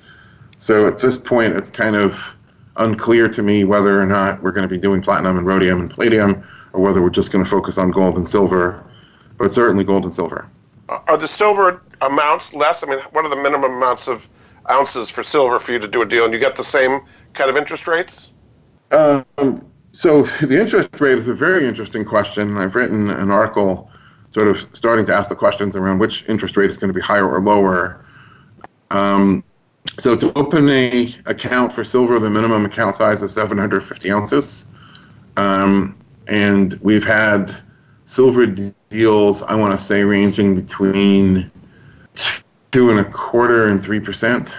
[0.57, 2.33] So at this point, it's kind of
[2.77, 5.89] unclear to me whether or not we're going to be doing platinum and rhodium and
[5.89, 8.83] palladium, or whether we're just going to focus on gold and silver,
[9.38, 10.49] but certainly gold and silver.
[10.88, 12.83] Are the silver amounts less?
[12.83, 14.27] I mean, what are the minimum amounts of
[14.69, 17.01] ounces for silver for you to do a deal, and you get the same
[17.33, 18.31] kind of interest rates?
[18.91, 19.25] Um,
[19.97, 22.55] so the interest rate is a very interesting question.
[22.55, 23.89] I've written an article
[24.29, 27.01] sort of starting to ask the questions around which interest rate is going to be
[27.01, 28.05] higher or lower.
[28.91, 29.43] Um,
[29.97, 34.67] so to open a account for silver, the minimum account size is 750 ounces.
[35.36, 37.55] Um, and we've had
[38.05, 41.49] silver deals, I want to say, ranging between
[42.71, 44.55] two and a quarter and three percent.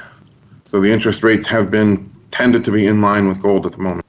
[0.64, 3.78] So the interest rates have been tended to be in line with gold at the
[3.78, 4.07] moment.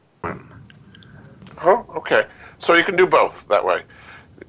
[2.09, 2.27] Okay.
[2.57, 3.83] So you can do both that way.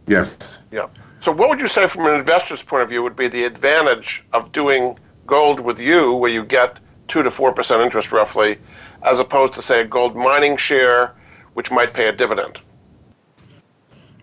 [0.07, 0.63] Yes.
[0.73, 0.89] Yeah.
[1.19, 4.25] So what would you say from an investor's point of view would be the advantage
[4.33, 8.59] of doing gold with you where you get 2 to 4% interest roughly
[9.03, 11.15] as opposed to say a gold mining share
[11.53, 12.61] which might pay a dividend?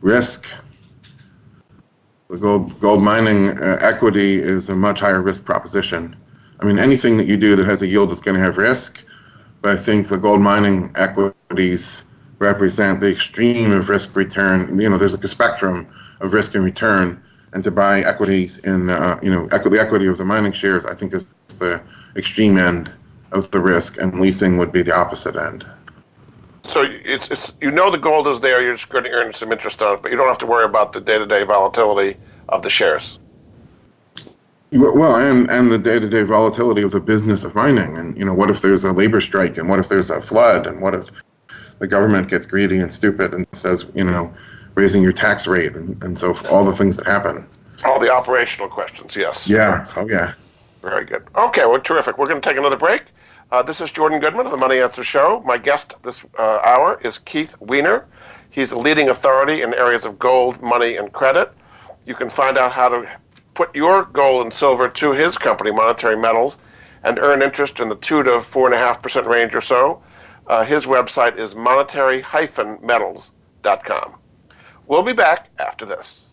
[0.02, 0.48] Risk.
[2.30, 6.16] The gold gold mining uh, equity is a much higher risk proposition.
[6.60, 9.04] I mean, anything that you do that has a yield is going to have risk,
[9.62, 12.04] but I think the gold mining equities
[12.40, 14.80] represent the extreme of risk return.
[14.80, 15.88] You know, there's like a spectrum
[16.20, 17.22] of risk and return,
[17.54, 20.86] and to buy equities in, uh, you know, equity, the equity of the mining shares,
[20.86, 21.28] I think is
[21.60, 21.82] the
[22.16, 22.92] extreme end
[23.32, 25.66] of the risk, and leasing would be the opposite end.
[26.64, 29.52] So it's, it's you know the gold is there, you're just going to earn some
[29.52, 32.18] interest on it, but you don't have to worry about the day-to-day volatility
[32.50, 33.20] of the shares.
[34.72, 38.50] Well, and and the day-to-day volatility of the business of mining, and you know, what
[38.50, 41.10] if there's a labor strike, and what if there's a flood, and what if
[41.80, 44.34] the government gets greedy and stupid and says, you know,
[44.76, 47.48] raising your tax rate, and, and so all the things that happen.
[47.84, 49.48] All the operational questions, yes.
[49.48, 49.88] Yeah.
[49.96, 50.34] Oh, yeah.
[50.82, 51.28] Very good.
[51.36, 52.18] Okay, well, terrific.
[52.18, 53.04] We're going to take another break.
[53.52, 55.42] Uh, this is Jordan Goodman of the Money Answer Show.
[55.46, 58.06] My guest this uh, hour is Keith Weiner.
[58.50, 61.52] He's a leading authority in areas of gold, money, and credit.
[62.06, 63.10] You can find out how to
[63.54, 66.58] put your gold and silver to his company, Monetary Metals,
[67.04, 70.02] and earn interest in the two to four and a half percent range or so.
[70.48, 74.16] Uh, his website is monetary-metals.com.
[74.88, 76.28] We'll be back after this.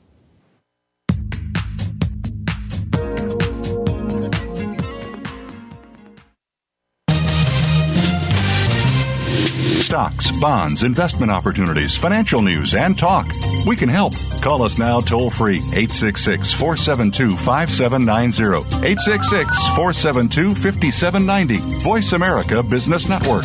[9.85, 13.27] Stocks, bonds, investment opportunities, financial news, and talk.
[13.67, 14.15] We can help.
[14.43, 18.67] Call us now toll free 866 472 5790.
[18.85, 21.85] 866 472 5790.
[21.85, 23.45] Voice America Business Network.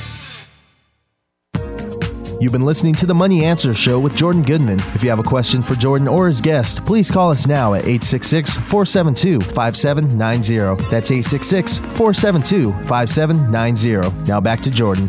[2.41, 4.79] You've been listening to the Money Answer Show with Jordan Goodman.
[4.95, 7.81] If you have a question for Jordan or his guest, please call us now at
[7.81, 10.83] 866 472 5790.
[10.89, 14.23] That's 866 472 5790.
[14.27, 15.07] Now back to Jordan.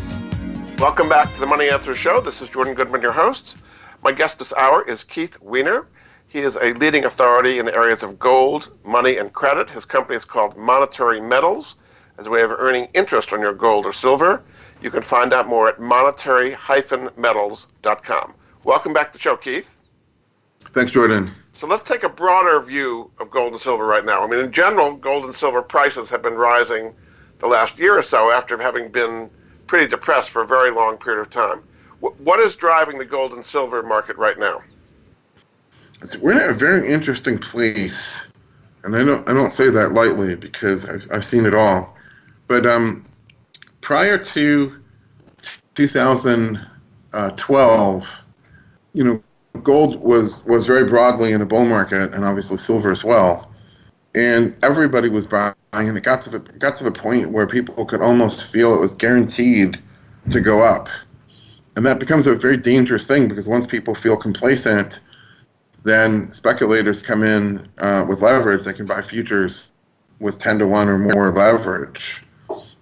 [0.76, 2.20] Welcome back to the Money Answer Show.
[2.20, 3.56] This is Jordan Goodman, your host.
[4.02, 5.86] My guest this hour is Keith Weiner.
[6.28, 9.70] He is a leading authority in the areas of gold, money, and credit.
[9.70, 11.76] His company is called Monetary Metals
[12.18, 14.42] as a way of earning interest on your gold or silver.
[14.82, 18.34] You can find out more at monetary-metals.com.
[18.64, 19.76] Welcome back to the show, Keith.
[20.72, 21.30] Thanks, Jordan.
[21.54, 24.24] So let's take a broader view of gold and silver right now.
[24.24, 26.92] I mean, in general, gold and silver prices have been rising
[27.38, 29.30] the last year or so after having been
[29.68, 31.62] pretty depressed for a very long period of time.
[32.00, 34.62] What is driving the gold and silver market right now?
[36.20, 38.26] We're in a very interesting place,
[38.82, 41.96] and I don't I don't say that lightly because I've, I've seen it all.
[42.48, 43.04] But um,
[43.82, 44.80] prior to
[45.74, 48.20] 2012,
[48.94, 49.22] you know,
[49.62, 53.52] gold was was very broadly in a bull market, and obviously silver as well.
[54.14, 57.84] And everybody was buying, and it got to the got to the point where people
[57.84, 59.78] could almost feel it was guaranteed
[60.30, 60.88] to go up,
[61.76, 65.00] and that becomes a very dangerous thing because once people feel complacent,
[65.82, 68.64] then speculators come in uh, with leverage.
[68.64, 69.68] They can buy futures
[70.20, 72.22] with 10 to 1 or more leverage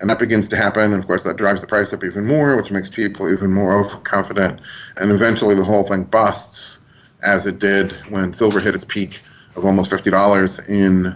[0.00, 0.92] and that begins to happen.
[0.92, 3.72] And of course, that drives the price up even more, which makes people even more
[3.78, 4.60] overconfident.
[4.96, 6.78] And eventually, the whole thing busts,
[7.22, 9.20] as it did when silver hit its peak
[9.56, 11.14] of almost fifty dollars in,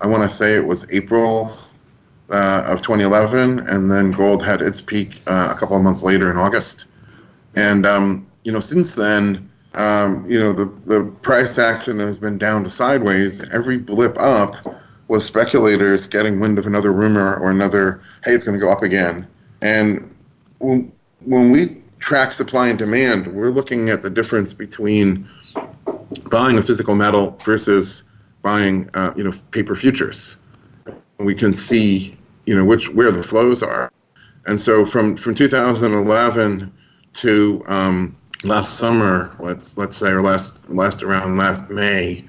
[0.00, 1.52] I want to say it was April
[2.30, 6.30] uh, of 2011, and then gold had its peak uh, a couple of months later
[6.30, 6.84] in August.
[7.54, 12.36] And um, you know, since then, um, you know, the the price action has been
[12.36, 13.48] down to sideways.
[13.50, 14.56] Every blip up
[15.08, 18.82] was speculators getting wind of another rumor or another, hey, it's going to go up
[18.82, 19.26] again.
[19.62, 20.14] And
[20.58, 20.92] when,
[21.24, 25.28] when we track supply and demand, we're looking at the difference between
[26.30, 28.04] buying a physical metal versus
[28.42, 30.36] buying, uh, you know, paper futures.
[31.18, 32.16] We can see,
[32.46, 33.90] you know, which where the flows are.
[34.46, 36.72] And so from from 2011
[37.14, 42.24] to um, last summer, let's let's say, or last last around last May,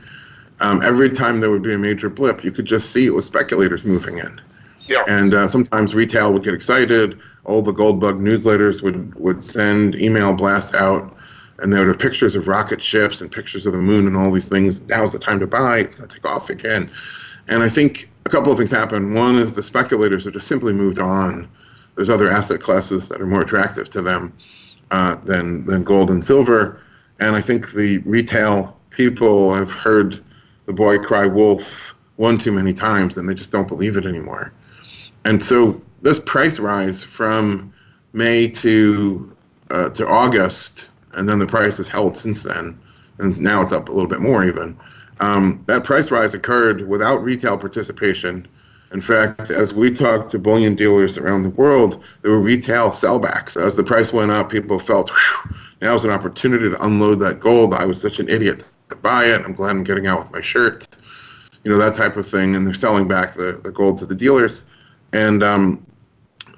[0.59, 3.25] um, every time there would be a major blip, you could just see it was
[3.25, 4.41] speculators moving in.
[4.87, 5.03] Yeah.
[5.07, 7.19] And uh, sometimes retail would get excited.
[7.45, 11.15] All the gold bug newsletters would, would send email blasts out,
[11.59, 14.31] and there would have pictures of rocket ships and pictures of the moon and all
[14.31, 14.81] these things.
[14.81, 15.79] Now's the time to buy.
[15.79, 16.89] It's going to take off again.
[17.47, 19.13] And I think a couple of things happen.
[19.13, 21.47] One is the speculators have just simply moved on.
[21.95, 24.33] There's other asset classes that are more attractive to them
[24.91, 26.81] uh, than than gold and silver.
[27.19, 30.23] And I think the retail people have heard
[30.69, 34.53] the boy cry wolf one too many times and they just don't believe it anymore.
[35.25, 37.73] And so this price rise from
[38.13, 39.35] May to
[39.71, 42.79] uh, to August, and then the price has held since then,
[43.17, 44.77] and now it's up a little bit more even.
[45.19, 48.47] Um, that price rise occurred without retail participation.
[48.93, 53.59] In fact, as we talked to bullion dealers around the world, there were retail sellbacks.
[53.59, 55.11] As the price went up, people felt,
[55.81, 57.73] now is an opportunity to unload that gold.
[57.73, 59.41] I was such an idiot to buy it.
[59.45, 60.87] I'm glad I'm getting out with my shirt.
[61.63, 62.55] You know, that type of thing.
[62.55, 64.65] And they're selling back the, the gold to the dealers.
[65.13, 65.85] And um,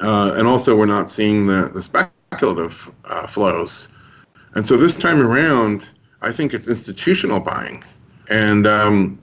[0.01, 3.89] uh, and also we're not seeing the, the speculative uh, flows.
[4.55, 5.87] And so this time around,
[6.21, 7.83] I think it's institutional buying.
[8.29, 9.21] And um,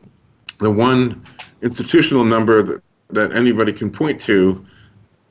[0.60, 1.24] the one
[1.62, 4.64] institutional number that, that anybody can point to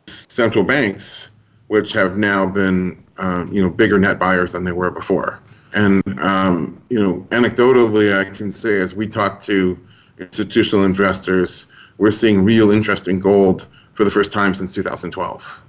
[0.08, 1.30] central banks,
[1.68, 5.40] which have now been, uh, you know, bigger net buyers than they were before.
[5.74, 9.78] And um, you know, anecdotally, I can say as we talk to
[10.20, 15.60] institutional investors, we're seeing real interest in gold for the first time since 2012.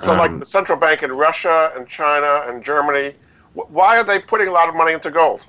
[0.00, 3.14] So, um, like the central bank in Russia and China and Germany,
[3.54, 5.44] why are they putting a lot of money into gold?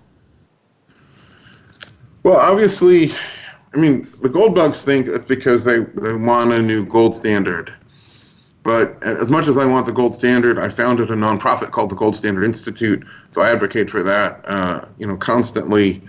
[2.23, 3.11] Well, obviously,
[3.73, 7.73] I mean, the gold bugs think it's because they, they want a new gold standard.
[8.63, 11.95] But as much as I want the gold standard, I founded a nonprofit called the
[11.95, 16.03] Gold Standard Institute, so I advocate for that, uh, you know, constantly.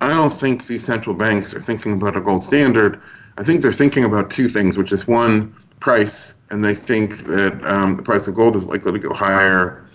[0.00, 3.00] I don't think these central banks are thinking about a gold standard.
[3.38, 7.62] I think they're thinking about two things, which is one, price, and they think that
[7.64, 9.86] um, the price of gold is likely to go higher.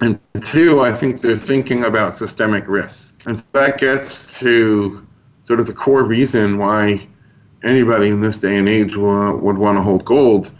[0.00, 3.22] And two, I think they're thinking about systemic risk.
[3.26, 5.06] And so that gets to
[5.44, 7.06] sort of the core reason why
[7.64, 10.52] anybody in this day and age will, would want to hold gold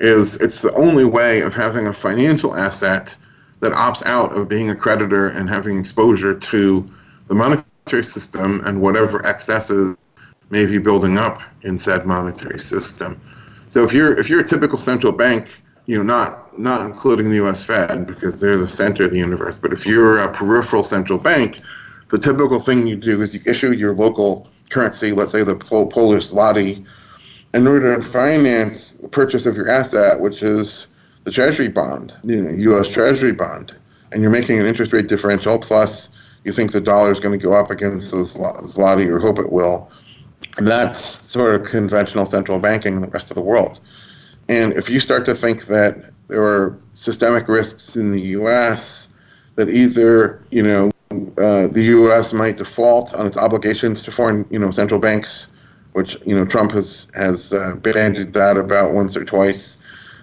[0.00, 3.14] is it's the only way of having a financial asset
[3.60, 6.88] that opts out of being a creditor and having exposure to
[7.26, 9.96] the monetary system and whatever excesses
[10.50, 13.20] may be building up in said monetary system.
[13.68, 17.36] So if you're if you're a typical central bank, you know, not not including the
[17.36, 17.64] U.S.
[17.64, 21.60] Fed because they're the center of the universe, but if you're a peripheral central bank,
[22.08, 26.30] the typical thing you do is you issue your local currency, let's say the Polish
[26.30, 26.84] zloty,
[27.54, 30.86] in order to finance the purchase of your asset, which is
[31.24, 32.88] the Treasury bond, you know, U.S.
[32.88, 33.74] Treasury bond,
[34.12, 35.58] and you're making an interest rate differential.
[35.58, 36.10] Plus,
[36.44, 39.52] you think the dollar is going to go up against the zloty, or hope it
[39.52, 39.90] will.
[40.56, 43.80] And that's sort of conventional central banking in the rest of the world.
[44.48, 49.08] And if you start to think that there are systemic risks in the U.S.
[49.56, 50.90] that either you know
[51.38, 52.32] uh, the U.S.
[52.32, 55.48] might default on its obligations to foreign you know central banks,
[55.92, 59.76] which you know Trump has has uh, bandied that about once or twice,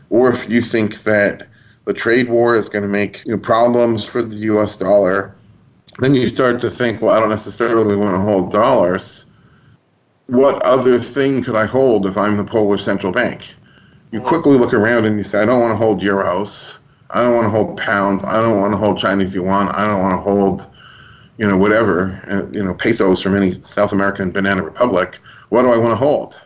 [0.10, 1.48] or if you think that
[1.86, 4.76] the trade war is going to make you know, problems for the U.S.
[4.76, 5.36] dollar,
[6.00, 9.26] then you start to think, well, I don't necessarily want to hold dollars.
[10.28, 13.56] What other thing could I hold if I'm the Polish central bank?
[14.12, 16.78] You quickly look around and you say, I don't want to hold euros.
[17.12, 18.24] I don't want to hold pounds.
[18.24, 19.70] I don't want to hold Chinese yuan.
[19.70, 20.68] I don't want to hold,
[21.38, 25.20] you know, whatever, uh, you know, pesos from any South American banana republic.
[25.50, 26.42] What do I want to hold?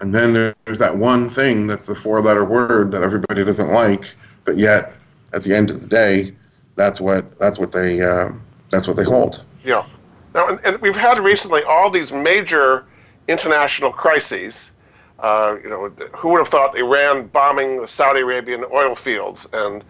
[0.00, 4.14] And then there's that one thing that's the four letter word that everybody doesn't like,
[4.44, 4.94] but yet
[5.32, 6.34] at the end of the day,
[6.76, 8.30] that's what that's what they uh,
[8.70, 9.42] that's what they hold.
[9.64, 9.86] Yeah.
[10.34, 12.84] Now, and, and, we've had recently all these major
[13.28, 14.72] international crises.
[15.20, 19.84] Uh, you know, who would have thought Iran bombing the Saudi Arabian oil fields and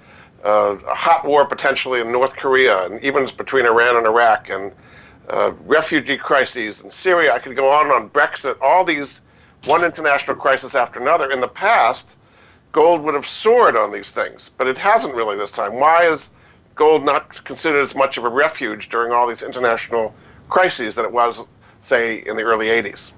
[0.44, 4.70] uh, a hot war potentially in North Korea and even between Iran and Iraq and
[5.28, 7.34] uh, refugee crises in Syria.
[7.34, 8.60] I could go on on Brexit.
[8.60, 9.22] All these
[9.66, 11.30] one international crisis after another.
[11.30, 12.16] In the past,
[12.72, 15.74] gold would have soared on these things, but it hasn't really this time.
[15.74, 16.30] Why is
[16.74, 20.14] gold not considered as much of a refuge during all these international
[20.48, 21.46] crises that it was,
[21.82, 23.12] say, in the early 80s?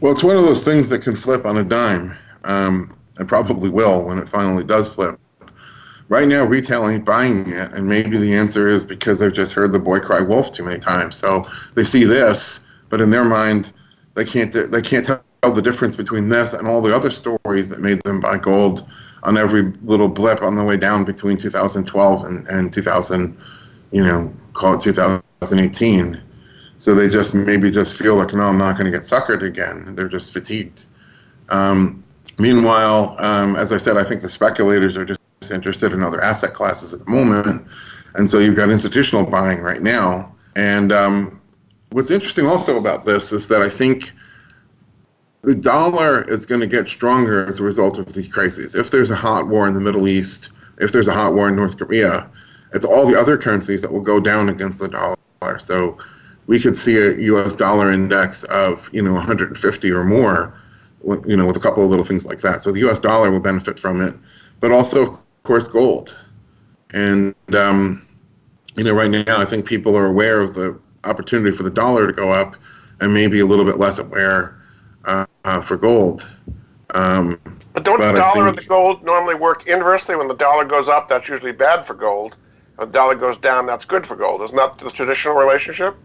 [0.00, 3.68] Well, it's one of those things that can flip on a dime, um, and probably
[3.68, 5.18] will when it finally does flip.
[6.10, 9.70] Right now, retail ain't buying it, and maybe the answer is because they've just heard
[9.70, 11.14] the boy cry wolf too many times.
[11.14, 13.72] So they see this, but in their mind,
[14.16, 17.80] they can't they can't tell the difference between this and all the other stories that
[17.80, 18.88] made them buy gold
[19.22, 23.38] on every little blip on the way down between 2012 and, and 2000,
[23.92, 26.20] you know, call it 2018.
[26.78, 29.94] So they just maybe just feel like, no, I'm not going to get suckered again.
[29.94, 30.86] They're just fatigued.
[31.50, 32.02] Um,
[32.38, 35.19] meanwhile, um, as I said, I think the speculators are just
[35.50, 37.66] interested in other asset classes at the moment.
[38.14, 40.34] And so you've got institutional buying right now.
[40.56, 41.40] And um,
[41.90, 44.12] what's interesting also about this is that I think
[45.42, 48.74] the dollar is going to get stronger as a result of these crises.
[48.74, 51.56] If there's a hot war in the Middle East, if there's a hot war in
[51.56, 52.28] North Korea,
[52.74, 55.58] it's all the other currencies that will go down against the dollar.
[55.58, 55.96] So
[56.46, 57.54] we could see a U.S.
[57.54, 60.54] dollar index of you know 150 or more,
[61.26, 62.62] you know, with a couple of little things like that.
[62.62, 62.98] So the U.S.
[62.98, 64.14] dollar will benefit from it,
[64.60, 65.20] but also,
[65.50, 66.16] course, gold.
[66.92, 68.06] And um,
[68.76, 72.06] you know, right now, I think people are aware of the opportunity for the dollar
[72.06, 72.54] to go up,
[73.00, 74.62] and maybe a little bit less aware
[75.06, 76.30] uh, uh, for gold.
[76.90, 77.40] Um,
[77.72, 80.14] but don't but the dollar and the gold normally work inversely?
[80.14, 82.36] When the dollar goes up, that's usually bad for gold.
[82.76, 84.42] When the dollar goes down, that's good for gold.
[84.42, 85.96] Isn't that the traditional relationship?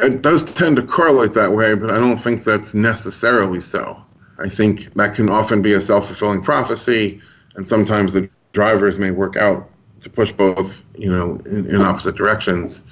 [0.00, 4.02] It does tend to correlate that way, but I don't think that's necessarily so.
[4.38, 7.22] I think that can often be a self fulfilling prophecy,
[7.54, 9.68] and sometimes the drivers may work out
[10.00, 12.84] to push both, you know, in, in opposite directions.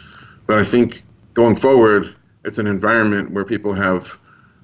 [0.46, 1.04] But I think
[1.34, 4.18] going forward, it's an environment where people have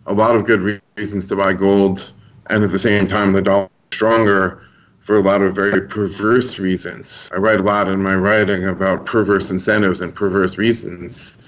[0.06, 2.12] a lot of good reasons to buy gold,
[2.50, 4.62] and at the same time, the dollar stronger
[5.00, 7.30] for a lot of very perverse reasons.
[7.32, 11.38] I write a lot in my writing about perverse incentives and perverse reasons,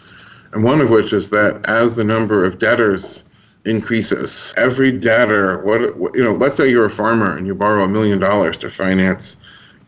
[0.53, 3.25] and one of which is that as the number of debtors
[3.67, 5.81] increases, every debtor, what
[6.15, 9.37] you know, let's say you're a farmer and you borrow a million dollars to finance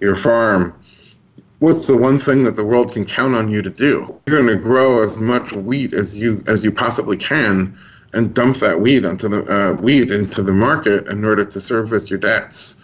[0.01, 0.75] your farm
[1.59, 4.15] what's the one thing that the world can count on you to do?
[4.27, 7.77] You're going to grow as much wheat as you as you possibly can,
[8.13, 12.11] and dump that wheat onto the uh, wheat into the market in order to service
[12.11, 12.77] your debts.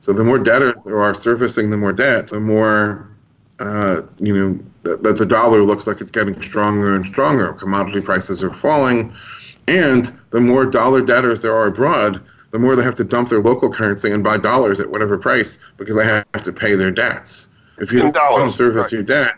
[0.00, 3.08] So the more debtors there are servicing the more debt, the more
[3.58, 7.52] uh, you know that, that the dollar looks like it's getting stronger and stronger.
[7.52, 9.14] Commodity prices are falling,
[9.68, 13.40] and the more dollar debtors there are abroad, the more they have to dump their
[13.40, 17.48] local currency and buy dollars at whatever price because they have to pay their debts.
[17.78, 18.92] If you don't, don't service right.
[18.92, 19.34] your debt,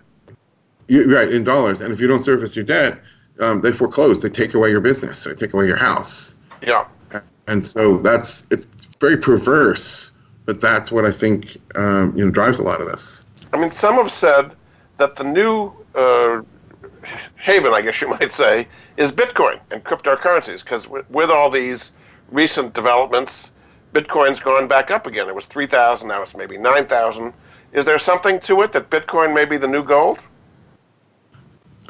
[0.88, 3.00] you, right in dollars, and if you don't service your debt,
[3.40, 6.34] um, they foreclose, they take away your business, they take away your house.
[6.62, 6.86] Yeah.
[7.46, 8.66] And so that's it's
[9.00, 10.12] very perverse,
[10.46, 13.24] but that's what I think um, you know drives a lot of this.
[13.52, 14.52] I mean, some have said
[14.98, 16.42] that the new uh,
[17.44, 18.66] haven, I guess you might say,
[18.96, 21.92] is Bitcoin and cryptocurrencies, because with, all these
[22.30, 23.52] recent developments,
[23.92, 25.28] Bitcoin's gone back up again.
[25.28, 27.32] It was 3,000, now it's maybe 9,000.
[27.72, 30.18] Is there something to it that Bitcoin may be the new gold?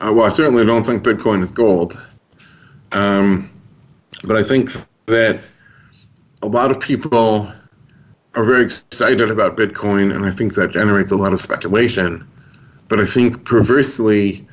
[0.01, 2.03] Uh, well, I certainly don't think Bitcoin is gold.
[2.93, 3.51] Um,
[4.25, 4.73] but I think
[5.07, 5.39] that
[6.43, 7.53] a lot of people
[8.35, 12.27] are very excited about Bitcoin, and I think that generates a lot of speculation.
[12.89, 14.47] But I think perversely,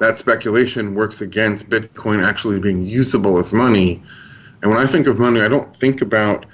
[0.00, 4.02] that speculation works against Bitcoin actually being usable as money.
[4.62, 6.46] And when I think of money, I don't think about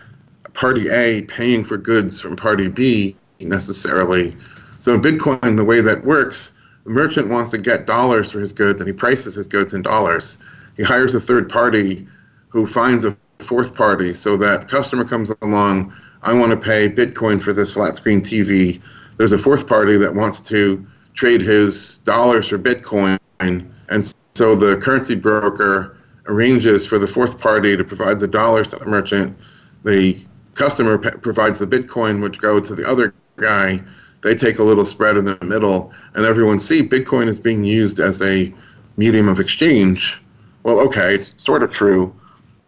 [0.53, 4.36] party A paying for goods from party B necessarily.
[4.80, 6.53] So in Bitcoin, the way that works,
[6.84, 9.82] the merchant wants to get dollars for his goods and he prices his goods in
[9.82, 10.38] dollars.
[10.76, 12.07] He hires a third party
[12.49, 15.92] who finds a fourth party so that customer comes along,
[16.22, 18.80] I want to pay Bitcoin for this flat screen TV.
[19.18, 20.84] There's a fourth party that wants to
[21.14, 23.18] trade his dollars for Bitcoin.
[23.41, 28.76] And so the currency broker arranges for the fourth party to provide the dollars to
[28.76, 29.37] the merchant.
[29.84, 30.18] The
[30.55, 33.82] customer provides the Bitcoin, which go to the other guy.
[34.22, 38.01] They take a little spread in the middle, and everyone see Bitcoin is being used
[38.01, 38.53] as a
[38.97, 40.20] medium of exchange.
[40.64, 42.14] Well, okay, it's sort of true,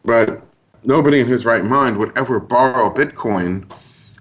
[0.04, 0.42] but
[0.84, 3.68] nobody in his right mind would ever borrow Bitcoin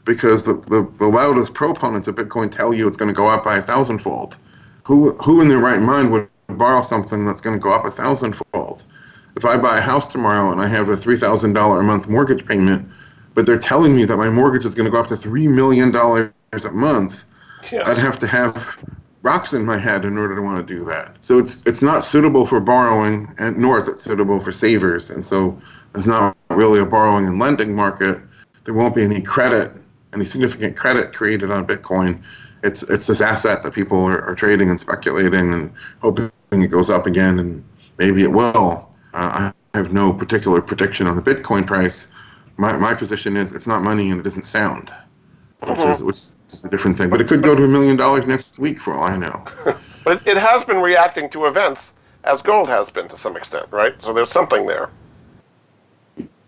[0.06, 3.44] because the, the, the loudest proponents of Bitcoin tell you it's going to go up
[3.44, 4.38] by a thousandfold.
[4.86, 7.92] Who, who in their right mind would borrow something that's going to go up a
[7.92, 8.86] thousandfold?
[9.36, 12.90] If I buy a house tomorrow and I have a $3,000 a month mortgage payment,
[13.34, 15.96] but they're telling me that my mortgage is going to go up to $3 million
[15.96, 17.26] a month.
[17.86, 18.78] I'd have to have
[19.22, 21.18] rocks in my head in order to want to do that.
[21.22, 25.12] So it's it's not suitable for borrowing, and nor is it suitable for savers.
[25.12, 25.60] And so
[25.94, 28.20] there's not really a borrowing and lending market.
[28.64, 29.72] There won't be any credit,
[30.14, 32.22] any significant credit created on Bitcoin.
[32.64, 36.90] It's it's this asset that people are, are trading and speculating and hoping it goes
[36.90, 37.64] up again, and
[37.98, 38.90] maybe it will.
[39.14, 42.08] Uh, I have no particular prediction on the Bitcoin price
[42.58, 44.94] my, my position is it's not money and it isn't sound,
[45.62, 46.20] which, is, which
[46.52, 47.10] is a different thing.
[47.10, 49.46] But it could go to a million dollars next week for all I know.
[50.04, 51.94] but it has been reacting to events
[52.24, 53.94] as gold has been to some extent, right?
[54.04, 54.90] So there's something there.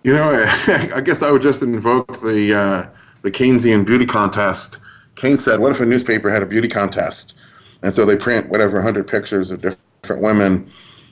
[0.03, 0.31] You know,
[0.67, 2.87] I guess I would just invoke the uh,
[3.21, 4.79] the Keynesian beauty contest.
[5.19, 7.35] Keynes said, "What if a newspaper had a beauty contest?"
[7.81, 10.69] And so they print whatever 100 pictures of different women,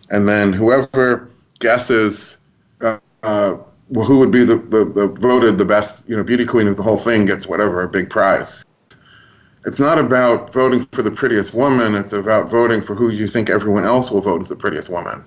[0.09, 1.29] and then whoever
[1.59, 2.37] guesses
[2.81, 3.57] uh, uh,
[3.93, 6.83] who would be the, the, the, voted the best, you know, beauty queen of the
[6.83, 8.63] whole thing gets whatever, a big prize.
[9.65, 11.95] It's not about voting for the prettiest woman.
[11.95, 15.23] It's about voting for who you think everyone else will vote as the prettiest woman.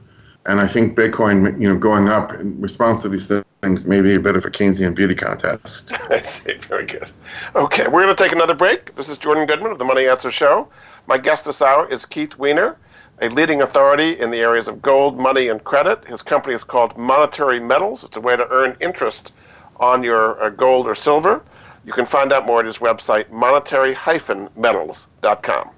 [0.47, 3.31] And I think Bitcoin, you know, going up in response to these
[3.63, 5.93] things may be a bit of a Keynesian beauty contest.
[6.11, 6.55] I see.
[6.55, 7.11] Very good.
[7.55, 8.95] Okay, we're going to take another break.
[8.95, 10.69] This is Jordan Goodman of the Money Answer Show.
[11.07, 12.79] My guest this hour is Keith Weiner
[13.23, 16.03] a leading authority in the areas of gold, money, and credit.
[16.07, 18.03] His company is called Monetary Metals.
[18.03, 19.33] It's a way to earn interest
[19.77, 21.43] on your uh, gold or silver.
[21.85, 25.71] You can find out more at his website, monetary-metals.com.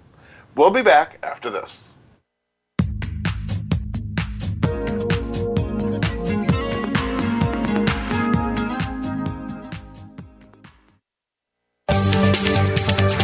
[0.54, 1.91] We'll be back after this.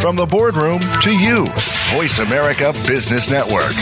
[0.09, 1.45] From the boardroom to you,
[1.93, 3.75] Voice America Business Network.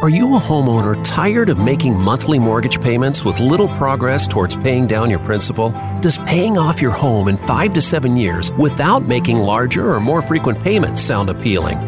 [0.00, 4.86] Are you a homeowner tired of making monthly mortgage payments with little progress towards paying
[4.86, 5.70] down your principal?
[6.02, 10.22] Does paying off your home in five to seven years without making larger or more
[10.22, 11.78] frequent payments sound appealing?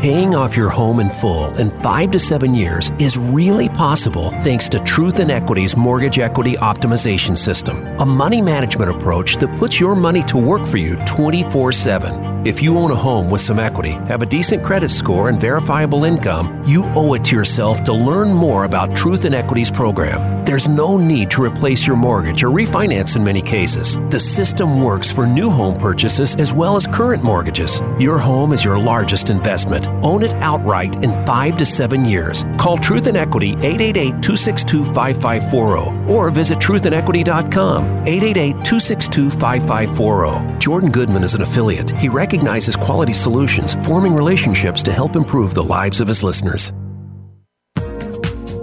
[0.00, 4.66] Paying off your home in full in five to seven years is really possible thanks
[4.70, 9.94] to Truth in Equity's Mortgage Equity Optimization System, a money management approach that puts your
[9.94, 12.35] money to work for you 24 7.
[12.46, 16.04] If you own a home with some equity, have a decent credit score, and verifiable
[16.04, 20.44] income, you owe it to yourself to learn more about Truth in Equity's program.
[20.44, 23.98] There's no need to replace your mortgage or refinance in many cases.
[24.10, 27.82] The system works for new home purchases as well as current mortgages.
[27.98, 29.88] Your home is your largest investment.
[30.04, 32.44] Own it outright in five to seven years.
[32.58, 40.58] Call Truth in Equity 888 262 5540 or visit truthinequity.com 888 262 5540.
[40.60, 41.90] Jordan Goodman is an affiliate.
[41.90, 46.72] He recognizes quality solutions, forming relationships to help improve the lives of his listeners.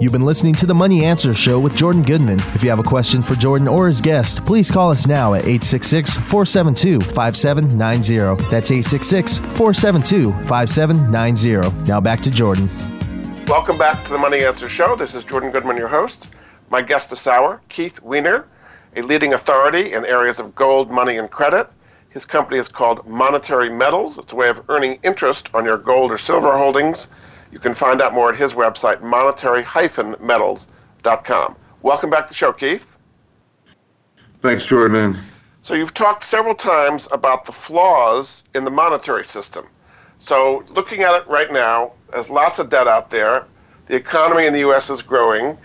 [0.00, 2.38] You've been listening to the Money Answer Show with Jordan Goodman.
[2.54, 5.44] If you have a question for Jordan or his guest, please call us now at
[5.44, 8.42] 866 472 5790.
[8.50, 11.88] That's 866 472 5790.
[11.88, 12.68] Now back to Jordan.
[13.46, 14.96] Welcome back to the Money Answer Show.
[14.96, 16.28] This is Jordan Goodman, your host.
[16.70, 18.46] My guest this hour, Keith Weiner,
[18.96, 21.70] a leading authority in areas of gold, money, and credit.
[22.14, 24.18] His company is called Monetary Metals.
[24.18, 27.08] It's a way of earning interest on your gold or silver holdings.
[27.50, 31.56] You can find out more at his website, monetary-metals.com.
[31.82, 32.96] Welcome back to the show, Keith.
[34.42, 35.18] Thanks, Jordan.
[35.64, 39.66] So you've talked several times about the flaws in the monetary system.
[40.20, 43.44] So looking at it right now, there's lots of debt out there.
[43.86, 44.88] The economy in the U.S.
[44.88, 45.58] is growing.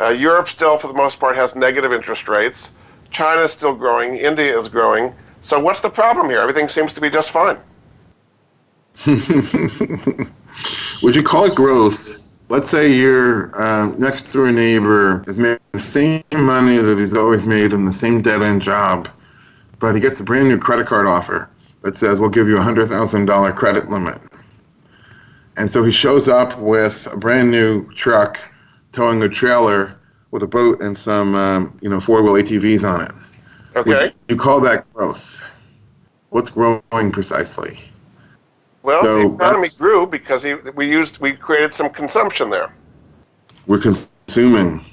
[0.00, 2.70] Uh, Europe still, for the most part, has negative interest rates.
[3.10, 4.18] China is still growing.
[4.18, 5.12] India is growing.
[5.46, 6.40] So what's the problem here?
[6.40, 7.56] Everything seems to be just fine.
[9.06, 9.20] Would
[11.14, 12.36] you call it growth?
[12.48, 17.44] Let's say your uh, next door neighbor is making the same money that he's always
[17.44, 19.08] made in the same dead end job,
[19.78, 21.48] but he gets a brand new credit card offer
[21.82, 24.20] that says we'll give you a hundred thousand dollar credit limit.
[25.56, 28.40] And so he shows up with a brand new truck,
[28.90, 29.96] towing a trailer
[30.32, 33.12] with a boat and some, um, you know, four wheel ATVs on it.
[33.76, 34.12] Okay.
[34.28, 35.42] You call that growth?
[36.30, 37.78] What's growing precisely?
[38.82, 42.72] Well, So the economy grew because he, we used we created some consumption there.
[43.66, 44.84] We're consuming.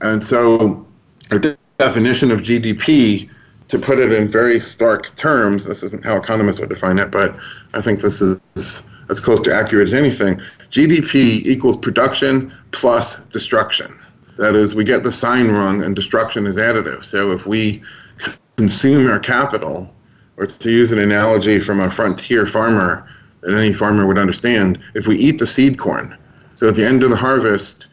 [0.00, 0.86] And so
[1.30, 3.30] our de- definition of GDP,
[3.68, 7.36] to put it in very stark terms, this isn't how economists would define it, but
[7.72, 8.38] I think this is
[9.08, 10.40] as close to accurate as anything.
[10.70, 13.98] GDP equals production plus destruction.
[14.36, 17.04] That is, we get the sign wrong and destruction is additive.
[17.04, 17.82] So if we
[18.56, 19.90] consume our capital,
[20.36, 23.08] or to use an analogy from a frontier farmer
[23.42, 26.16] that any farmer would understand, if we eat the seed corn,
[26.56, 27.86] so at the end of the harvest,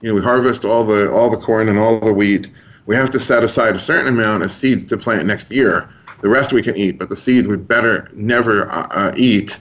[0.00, 2.50] you know, we harvest all the all the corn and all the wheat.
[2.86, 5.88] We have to set aside a certain amount of seeds to plant next year.
[6.22, 9.58] The rest we can eat, but the seeds we better never uh, uh, eat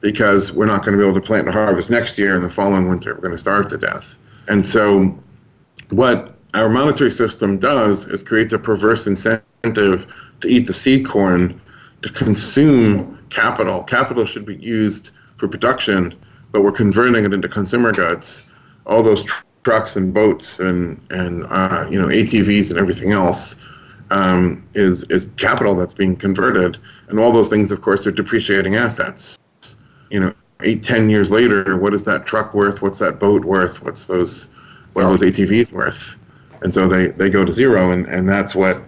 [0.00, 2.50] because we're not going to be able to plant and harvest next year and the
[2.50, 3.14] following winter.
[3.14, 4.18] We're going to starve to death.
[4.48, 5.16] And so,
[5.90, 10.06] what our monetary system does is creates a perverse incentive
[10.40, 11.60] to eat the seed corn,
[12.02, 13.82] to consume capital.
[13.82, 16.14] Capital should be used for production,
[16.52, 18.42] but we're converting it into consumer goods.
[18.86, 23.56] All those tr- trucks and boats and and uh, you know ATVs and everything else
[24.10, 26.78] um, is is capital that's being converted,
[27.08, 29.38] and all those things, of course, are depreciating assets.
[30.10, 32.82] You know, eight ten years later, what is that truck worth?
[32.82, 33.82] What's that boat worth?
[33.82, 34.49] What's those
[34.92, 36.18] what are those ATVs worth?
[36.62, 38.82] And so they, they go to zero, and, and that's what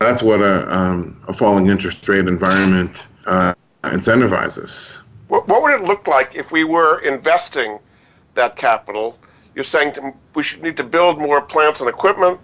[0.00, 3.54] that's what a um, a falling interest rate environment uh,
[3.84, 5.00] incentivizes.
[5.28, 7.78] What, what would it look like if we were investing
[8.34, 9.18] that capital?
[9.54, 12.40] You're saying to, we should need to build more plants and equipment,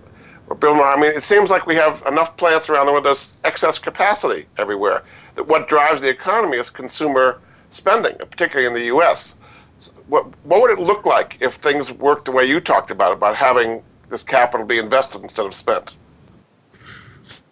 [0.49, 0.87] or build more.
[0.87, 5.03] I mean, it seems like we have enough plants around there's excess capacity everywhere.
[5.37, 9.37] That what drives the economy is consumer spending, particularly in the U.S.
[10.09, 13.37] What what would it look like if things worked the way you talked about about
[13.37, 15.93] having this capital be invested instead of spent?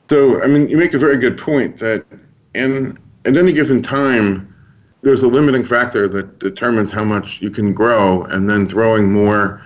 [0.09, 2.05] So, I mean, you make a very good point that
[2.55, 4.55] in at any given time,
[5.00, 9.62] there's a limiting factor that determines how much you can grow, and then throwing more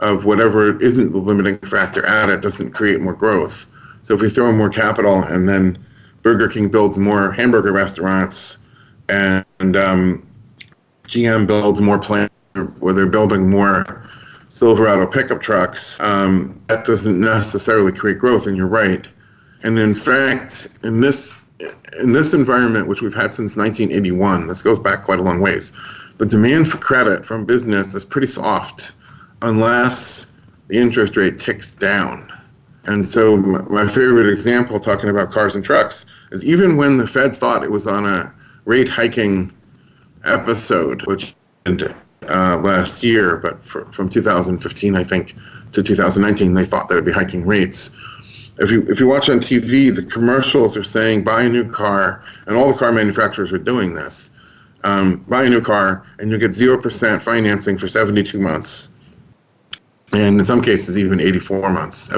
[0.00, 3.66] of whatever isn't the limiting factor at it doesn't create more growth.
[4.02, 5.78] So, if we throw in more capital and then
[6.22, 8.58] Burger King builds more hamburger restaurants,
[9.08, 10.26] and, and um,
[11.08, 12.34] GM builds more plants,
[12.78, 14.08] where they're building more
[14.48, 18.46] Silverado pickup trucks, um, that doesn't necessarily create growth.
[18.46, 19.08] And you're right.
[19.64, 21.36] And in fact, in this
[21.98, 25.72] in this environment, which we've had since 1981, this goes back quite a long ways.
[26.18, 28.92] The demand for credit from business is pretty soft,
[29.42, 30.26] unless
[30.68, 32.32] the interest rate ticks down.
[32.84, 37.34] And so, my favorite example, talking about cars and trucks, is even when the Fed
[37.34, 38.32] thought it was on a
[38.66, 39.52] rate hiking
[40.24, 41.34] episode, which
[41.66, 41.94] ended
[42.28, 45.34] uh, last year, but for, from 2015, I think,
[45.72, 47.90] to 2019, they thought they would be hiking rates
[48.58, 52.22] if you if you watch on TV, the commercials are saying buy a new car,
[52.46, 54.30] and all the car manufacturers are doing this.
[54.84, 58.90] Um, buy a new car, and you get zero percent financing for 72 months,
[60.12, 62.12] and in some cases even 84 months.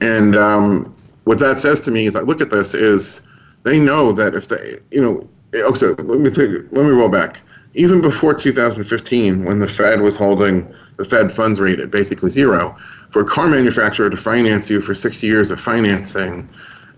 [0.00, 3.20] And um, what that says to me is, I look at this is
[3.62, 7.40] they know that if they, you know, okay, let me take, let me roll back.
[7.74, 12.76] Even before 2015, when the Fed was holding the Fed funds rate at basically zero,
[13.10, 16.48] for a car manufacturer to finance you for 60 years of financing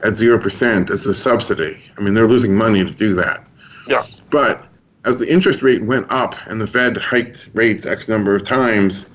[0.00, 1.80] at 0% is a subsidy.
[1.96, 3.44] I mean, they're losing money to do that.
[3.86, 4.07] Yeah.
[4.30, 4.66] But
[5.05, 9.11] as the interest rate went up and the Fed hiked rates X number of times,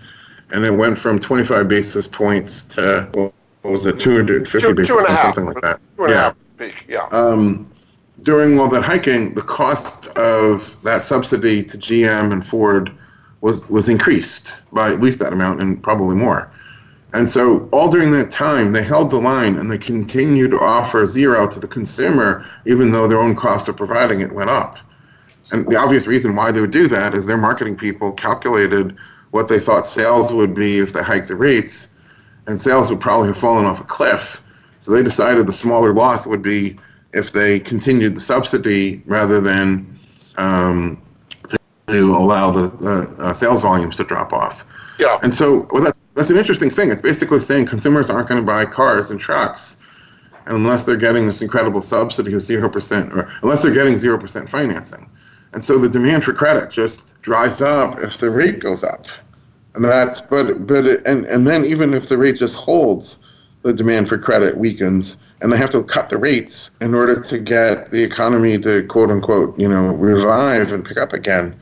[0.51, 3.33] and it went from 25 basis points to, what
[3.63, 5.35] was it, 250 Two, basis two points, half.
[5.35, 5.79] something like that.
[5.97, 6.33] Two and a yeah.
[6.57, 7.07] peak, yeah.
[7.11, 7.69] Um,
[8.27, 12.91] during all that hiking, the cost of that subsidy to GM and Ford
[13.39, 16.51] was was increased by at least that amount and probably more.
[17.13, 21.07] And so all during that time, they held the line and they continued to offer
[21.07, 24.77] zero to the consumer, even though their own cost of providing it went up.
[25.53, 28.93] And the obvious reason why they would do that is their marketing people calculated
[29.31, 31.87] what they thought sales would be if they hiked the rates,
[32.45, 34.43] and sales would probably have fallen off a cliff.
[34.81, 36.77] So they decided the smaller loss would be
[37.13, 39.99] if they continued the subsidy rather than
[40.37, 41.01] um,
[41.87, 44.65] to allow the, the uh, sales volumes to drop off.
[44.99, 45.19] Yeah.
[45.23, 46.91] And so well, that's, that's an interesting thing.
[46.91, 49.77] It's basically saying consumers aren't going to buy cars and trucks
[50.47, 55.09] unless they're getting this incredible subsidy of 0% or unless they're getting 0% financing.
[55.53, 59.07] And so the demand for credit just dries up if the rate goes up.
[59.75, 63.19] And that's but but it, and and then even if the rate just holds,
[63.61, 67.37] the demand for credit weakens and they have to cut the rates in order to
[67.37, 71.59] get the economy to quote unquote, you know, revive and pick up again.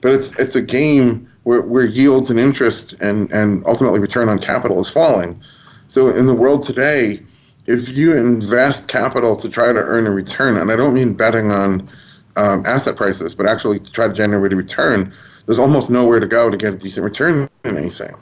[0.00, 4.38] But it's it's a game where, where yields and interest and, and ultimately return on
[4.38, 5.40] capital is falling.
[5.88, 7.22] So in the world today,
[7.66, 11.52] if you invest capital to try to earn a return, and I don't mean betting
[11.52, 11.88] on
[12.36, 15.14] um, asset prices, but actually to try to generate a return,
[15.46, 18.14] there's almost nowhere to go to get a decent return in anything.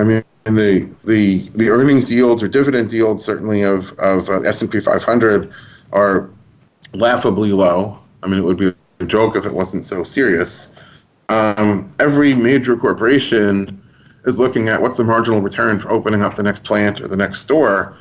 [0.00, 4.80] I mean, the the the earnings yields or dividend yields certainly of of uh, S&P
[4.80, 5.52] 500
[5.92, 6.30] are
[6.94, 7.98] laughably low.
[8.22, 10.70] I mean, it would be a joke if it wasn't so serious.
[11.28, 13.80] Um, every major corporation
[14.24, 17.16] is looking at what's the marginal return for opening up the next plant or the
[17.16, 17.96] next store,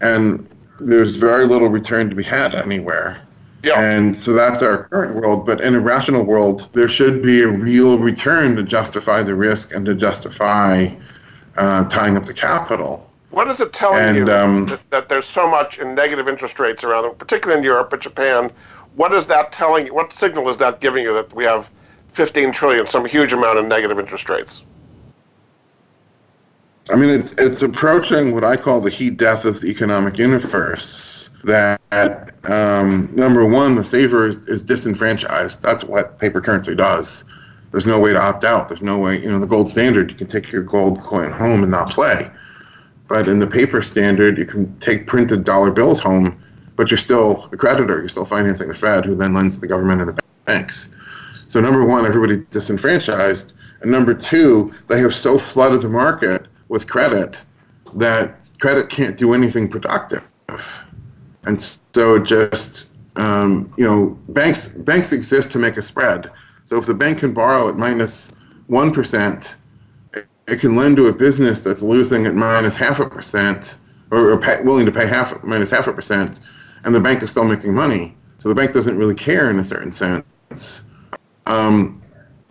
[0.00, 0.46] and
[0.78, 3.20] there's very little return to be had anywhere.
[3.64, 3.80] Yeah.
[3.80, 5.44] And so that's our current world.
[5.44, 9.74] But in a rational world, there should be a real return to justify the risk
[9.74, 10.88] and to justify
[11.58, 13.10] uh, tying up the capital.
[13.30, 16.58] What is it telling And, you um, that, that there's so much in negative interest
[16.58, 18.50] rates around, particularly in Europe but Japan?
[18.94, 19.94] What is that telling you?
[19.94, 21.68] What signal is that giving you that we have
[22.12, 24.64] 15 trillion, some huge amount of negative interest rates?
[26.90, 31.28] I mean, it's it's approaching what I call the heat death of the economic universe.
[31.44, 31.80] That
[32.44, 35.60] um, number one, the saver is, is disenfranchised.
[35.60, 37.24] That's what paper currency does.
[37.70, 38.68] There's no way to opt out.
[38.68, 39.20] There's no way.
[39.20, 42.30] You know, the gold standard, you can take your gold coin home and not play.
[43.08, 46.42] But in the paper standard, you can take printed dollar bills home,
[46.76, 47.98] but you're still a creditor.
[47.98, 50.90] You're still financing the Fed, who then lends to the government and the banks.
[51.48, 56.86] So number one, everybody's disenfranchised, and number two, they have so flooded the market with
[56.86, 57.40] credit
[57.94, 60.28] that credit can't do anything productive,
[61.44, 66.30] and so just um, you know banks banks exist to make a spread.
[66.68, 68.32] So if the bank can borrow at minus minus
[68.66, 69.56] one percent,
[70.46, 73.76] it can lend to a business that's losing at minus half a percent,
[74.10, 76.40] or, or pay, willing to pay half minus half a percent,
[76.84, 78.14] and the bank is still making money.
[78.40, 80.84] So the bank doesn't really care in a certain sense.
[81.46, 82.02] Um,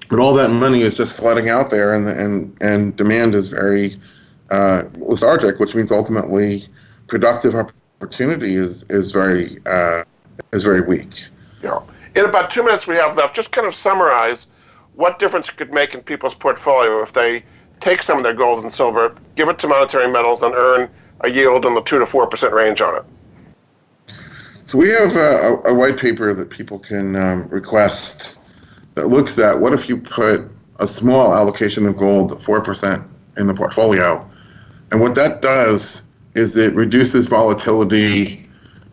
[0.10, 4.02] but all that money is just flooding out there, and and and demand is very
[4.50, 6.64] uh, lethargic, which means ultimately
[7.06, 10.04] productive opportunity is is very uh,
[10.54, 11.26] is very weak.
[11.62, 11.82] Yeah.
[12.18, 14.48] In about two minutes we have left, just kind of summarize
[14.96, 17.44] what difference it could make in people's portfolio if they
[17.80, 20.90] take some of their gold and silver, give it to monetary metals, and earn
[21.22, 24.18] a yield in the two to four percent range on it.
[24.66, 28.36] So we have a, a white paper that people can um, request
[28.96, 30.42] that looks at what if you put
[30.80, 33.04] a small allocation of gold, four percent,
[33.38, 34.28] in the portfolio,
[34.90, 36.02] and what that does
[36.34, 38.47] is it reduces volatility,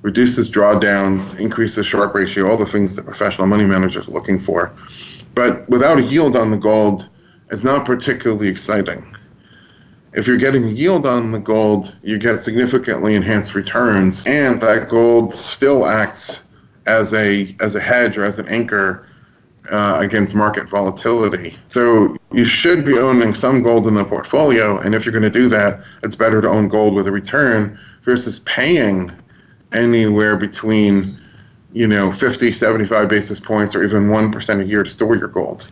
[0.05, 4.71] reduces drawdowns, increases Sharpe ratio, all the things that professional money managers are looking for.
[5.35, 7.09] But without a yield on the gold,
[7.51, 9.17] it's not particularly exciting.
[10.13, 14.91] If you're getting a yield on the gold, you get significantly enhanced returns, and that
[14.91, 16.45] gold still acts
[16.87, 19.09] as a as a hedge or as an anchor
[19.71, 21.57] uh, against market volatility.
[21.69, 25.31] So you should be owning some gold in the portfolio, and if you're going to
[25.31, 29.11] do that, it's better to own gold with a return versus paying
[29.75, 31.19] anywhere between
[31.73, 35.29] you know 50, 75 basis points, or even one percent a year to store your
[35.29, 35.69] gold.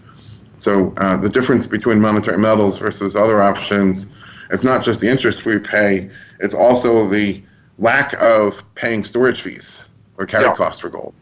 [0.59, 4.07] So uh, the difference between monetary metals versus other options,
[4.51, 7.43] it's not just the interest we pay; it's also the
[7.79, 9.85] lack of paying storage fees
[10.19, 10.55] or carry Yeah.
[10.55, 11.15] costs for gold.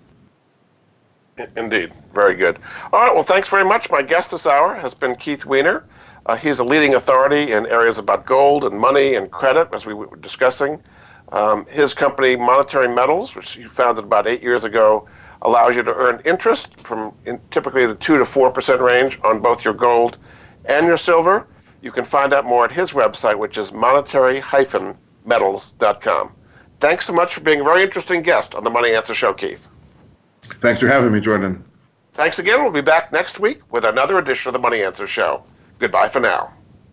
[1.57, 1.93] Indeed.
[2.13, 2.59] Very good.
[2.93, 3.15] All right.
[3.15, 3.91] Well, thanks very much.
[3.91, 5.85] My guest this hour has been Keith Weiner.
[6.27, 9.95] Uh, he's a leading authority in areas about gold and money and credit, as we
[9.95, 10.79] were discussing.
[11.33, 15.09] Um, his company, Monetary Metals, which he founded about eight years ago,
[15.43, 19.65] allows you to earn interest from in typically the 2 to 4% range on both
[19.65, 20.19] your gold
[20.67, 21.47] and your silver.
[21.83, 26.33] You can find out more at his website, which is monetary-metals.com.
[26.81, 29.69] Thanks so much for being a very interesting guest on the Money Answer Show, Keith.
[30.61, 31.65] Thanks for having me, Jordan.
[32.15, 32.63] Thanks again.
[32.63, 35.43] We'll be back next week with another edition of the Money Answer Show.
[35.79, 36.53] Goodbye for now.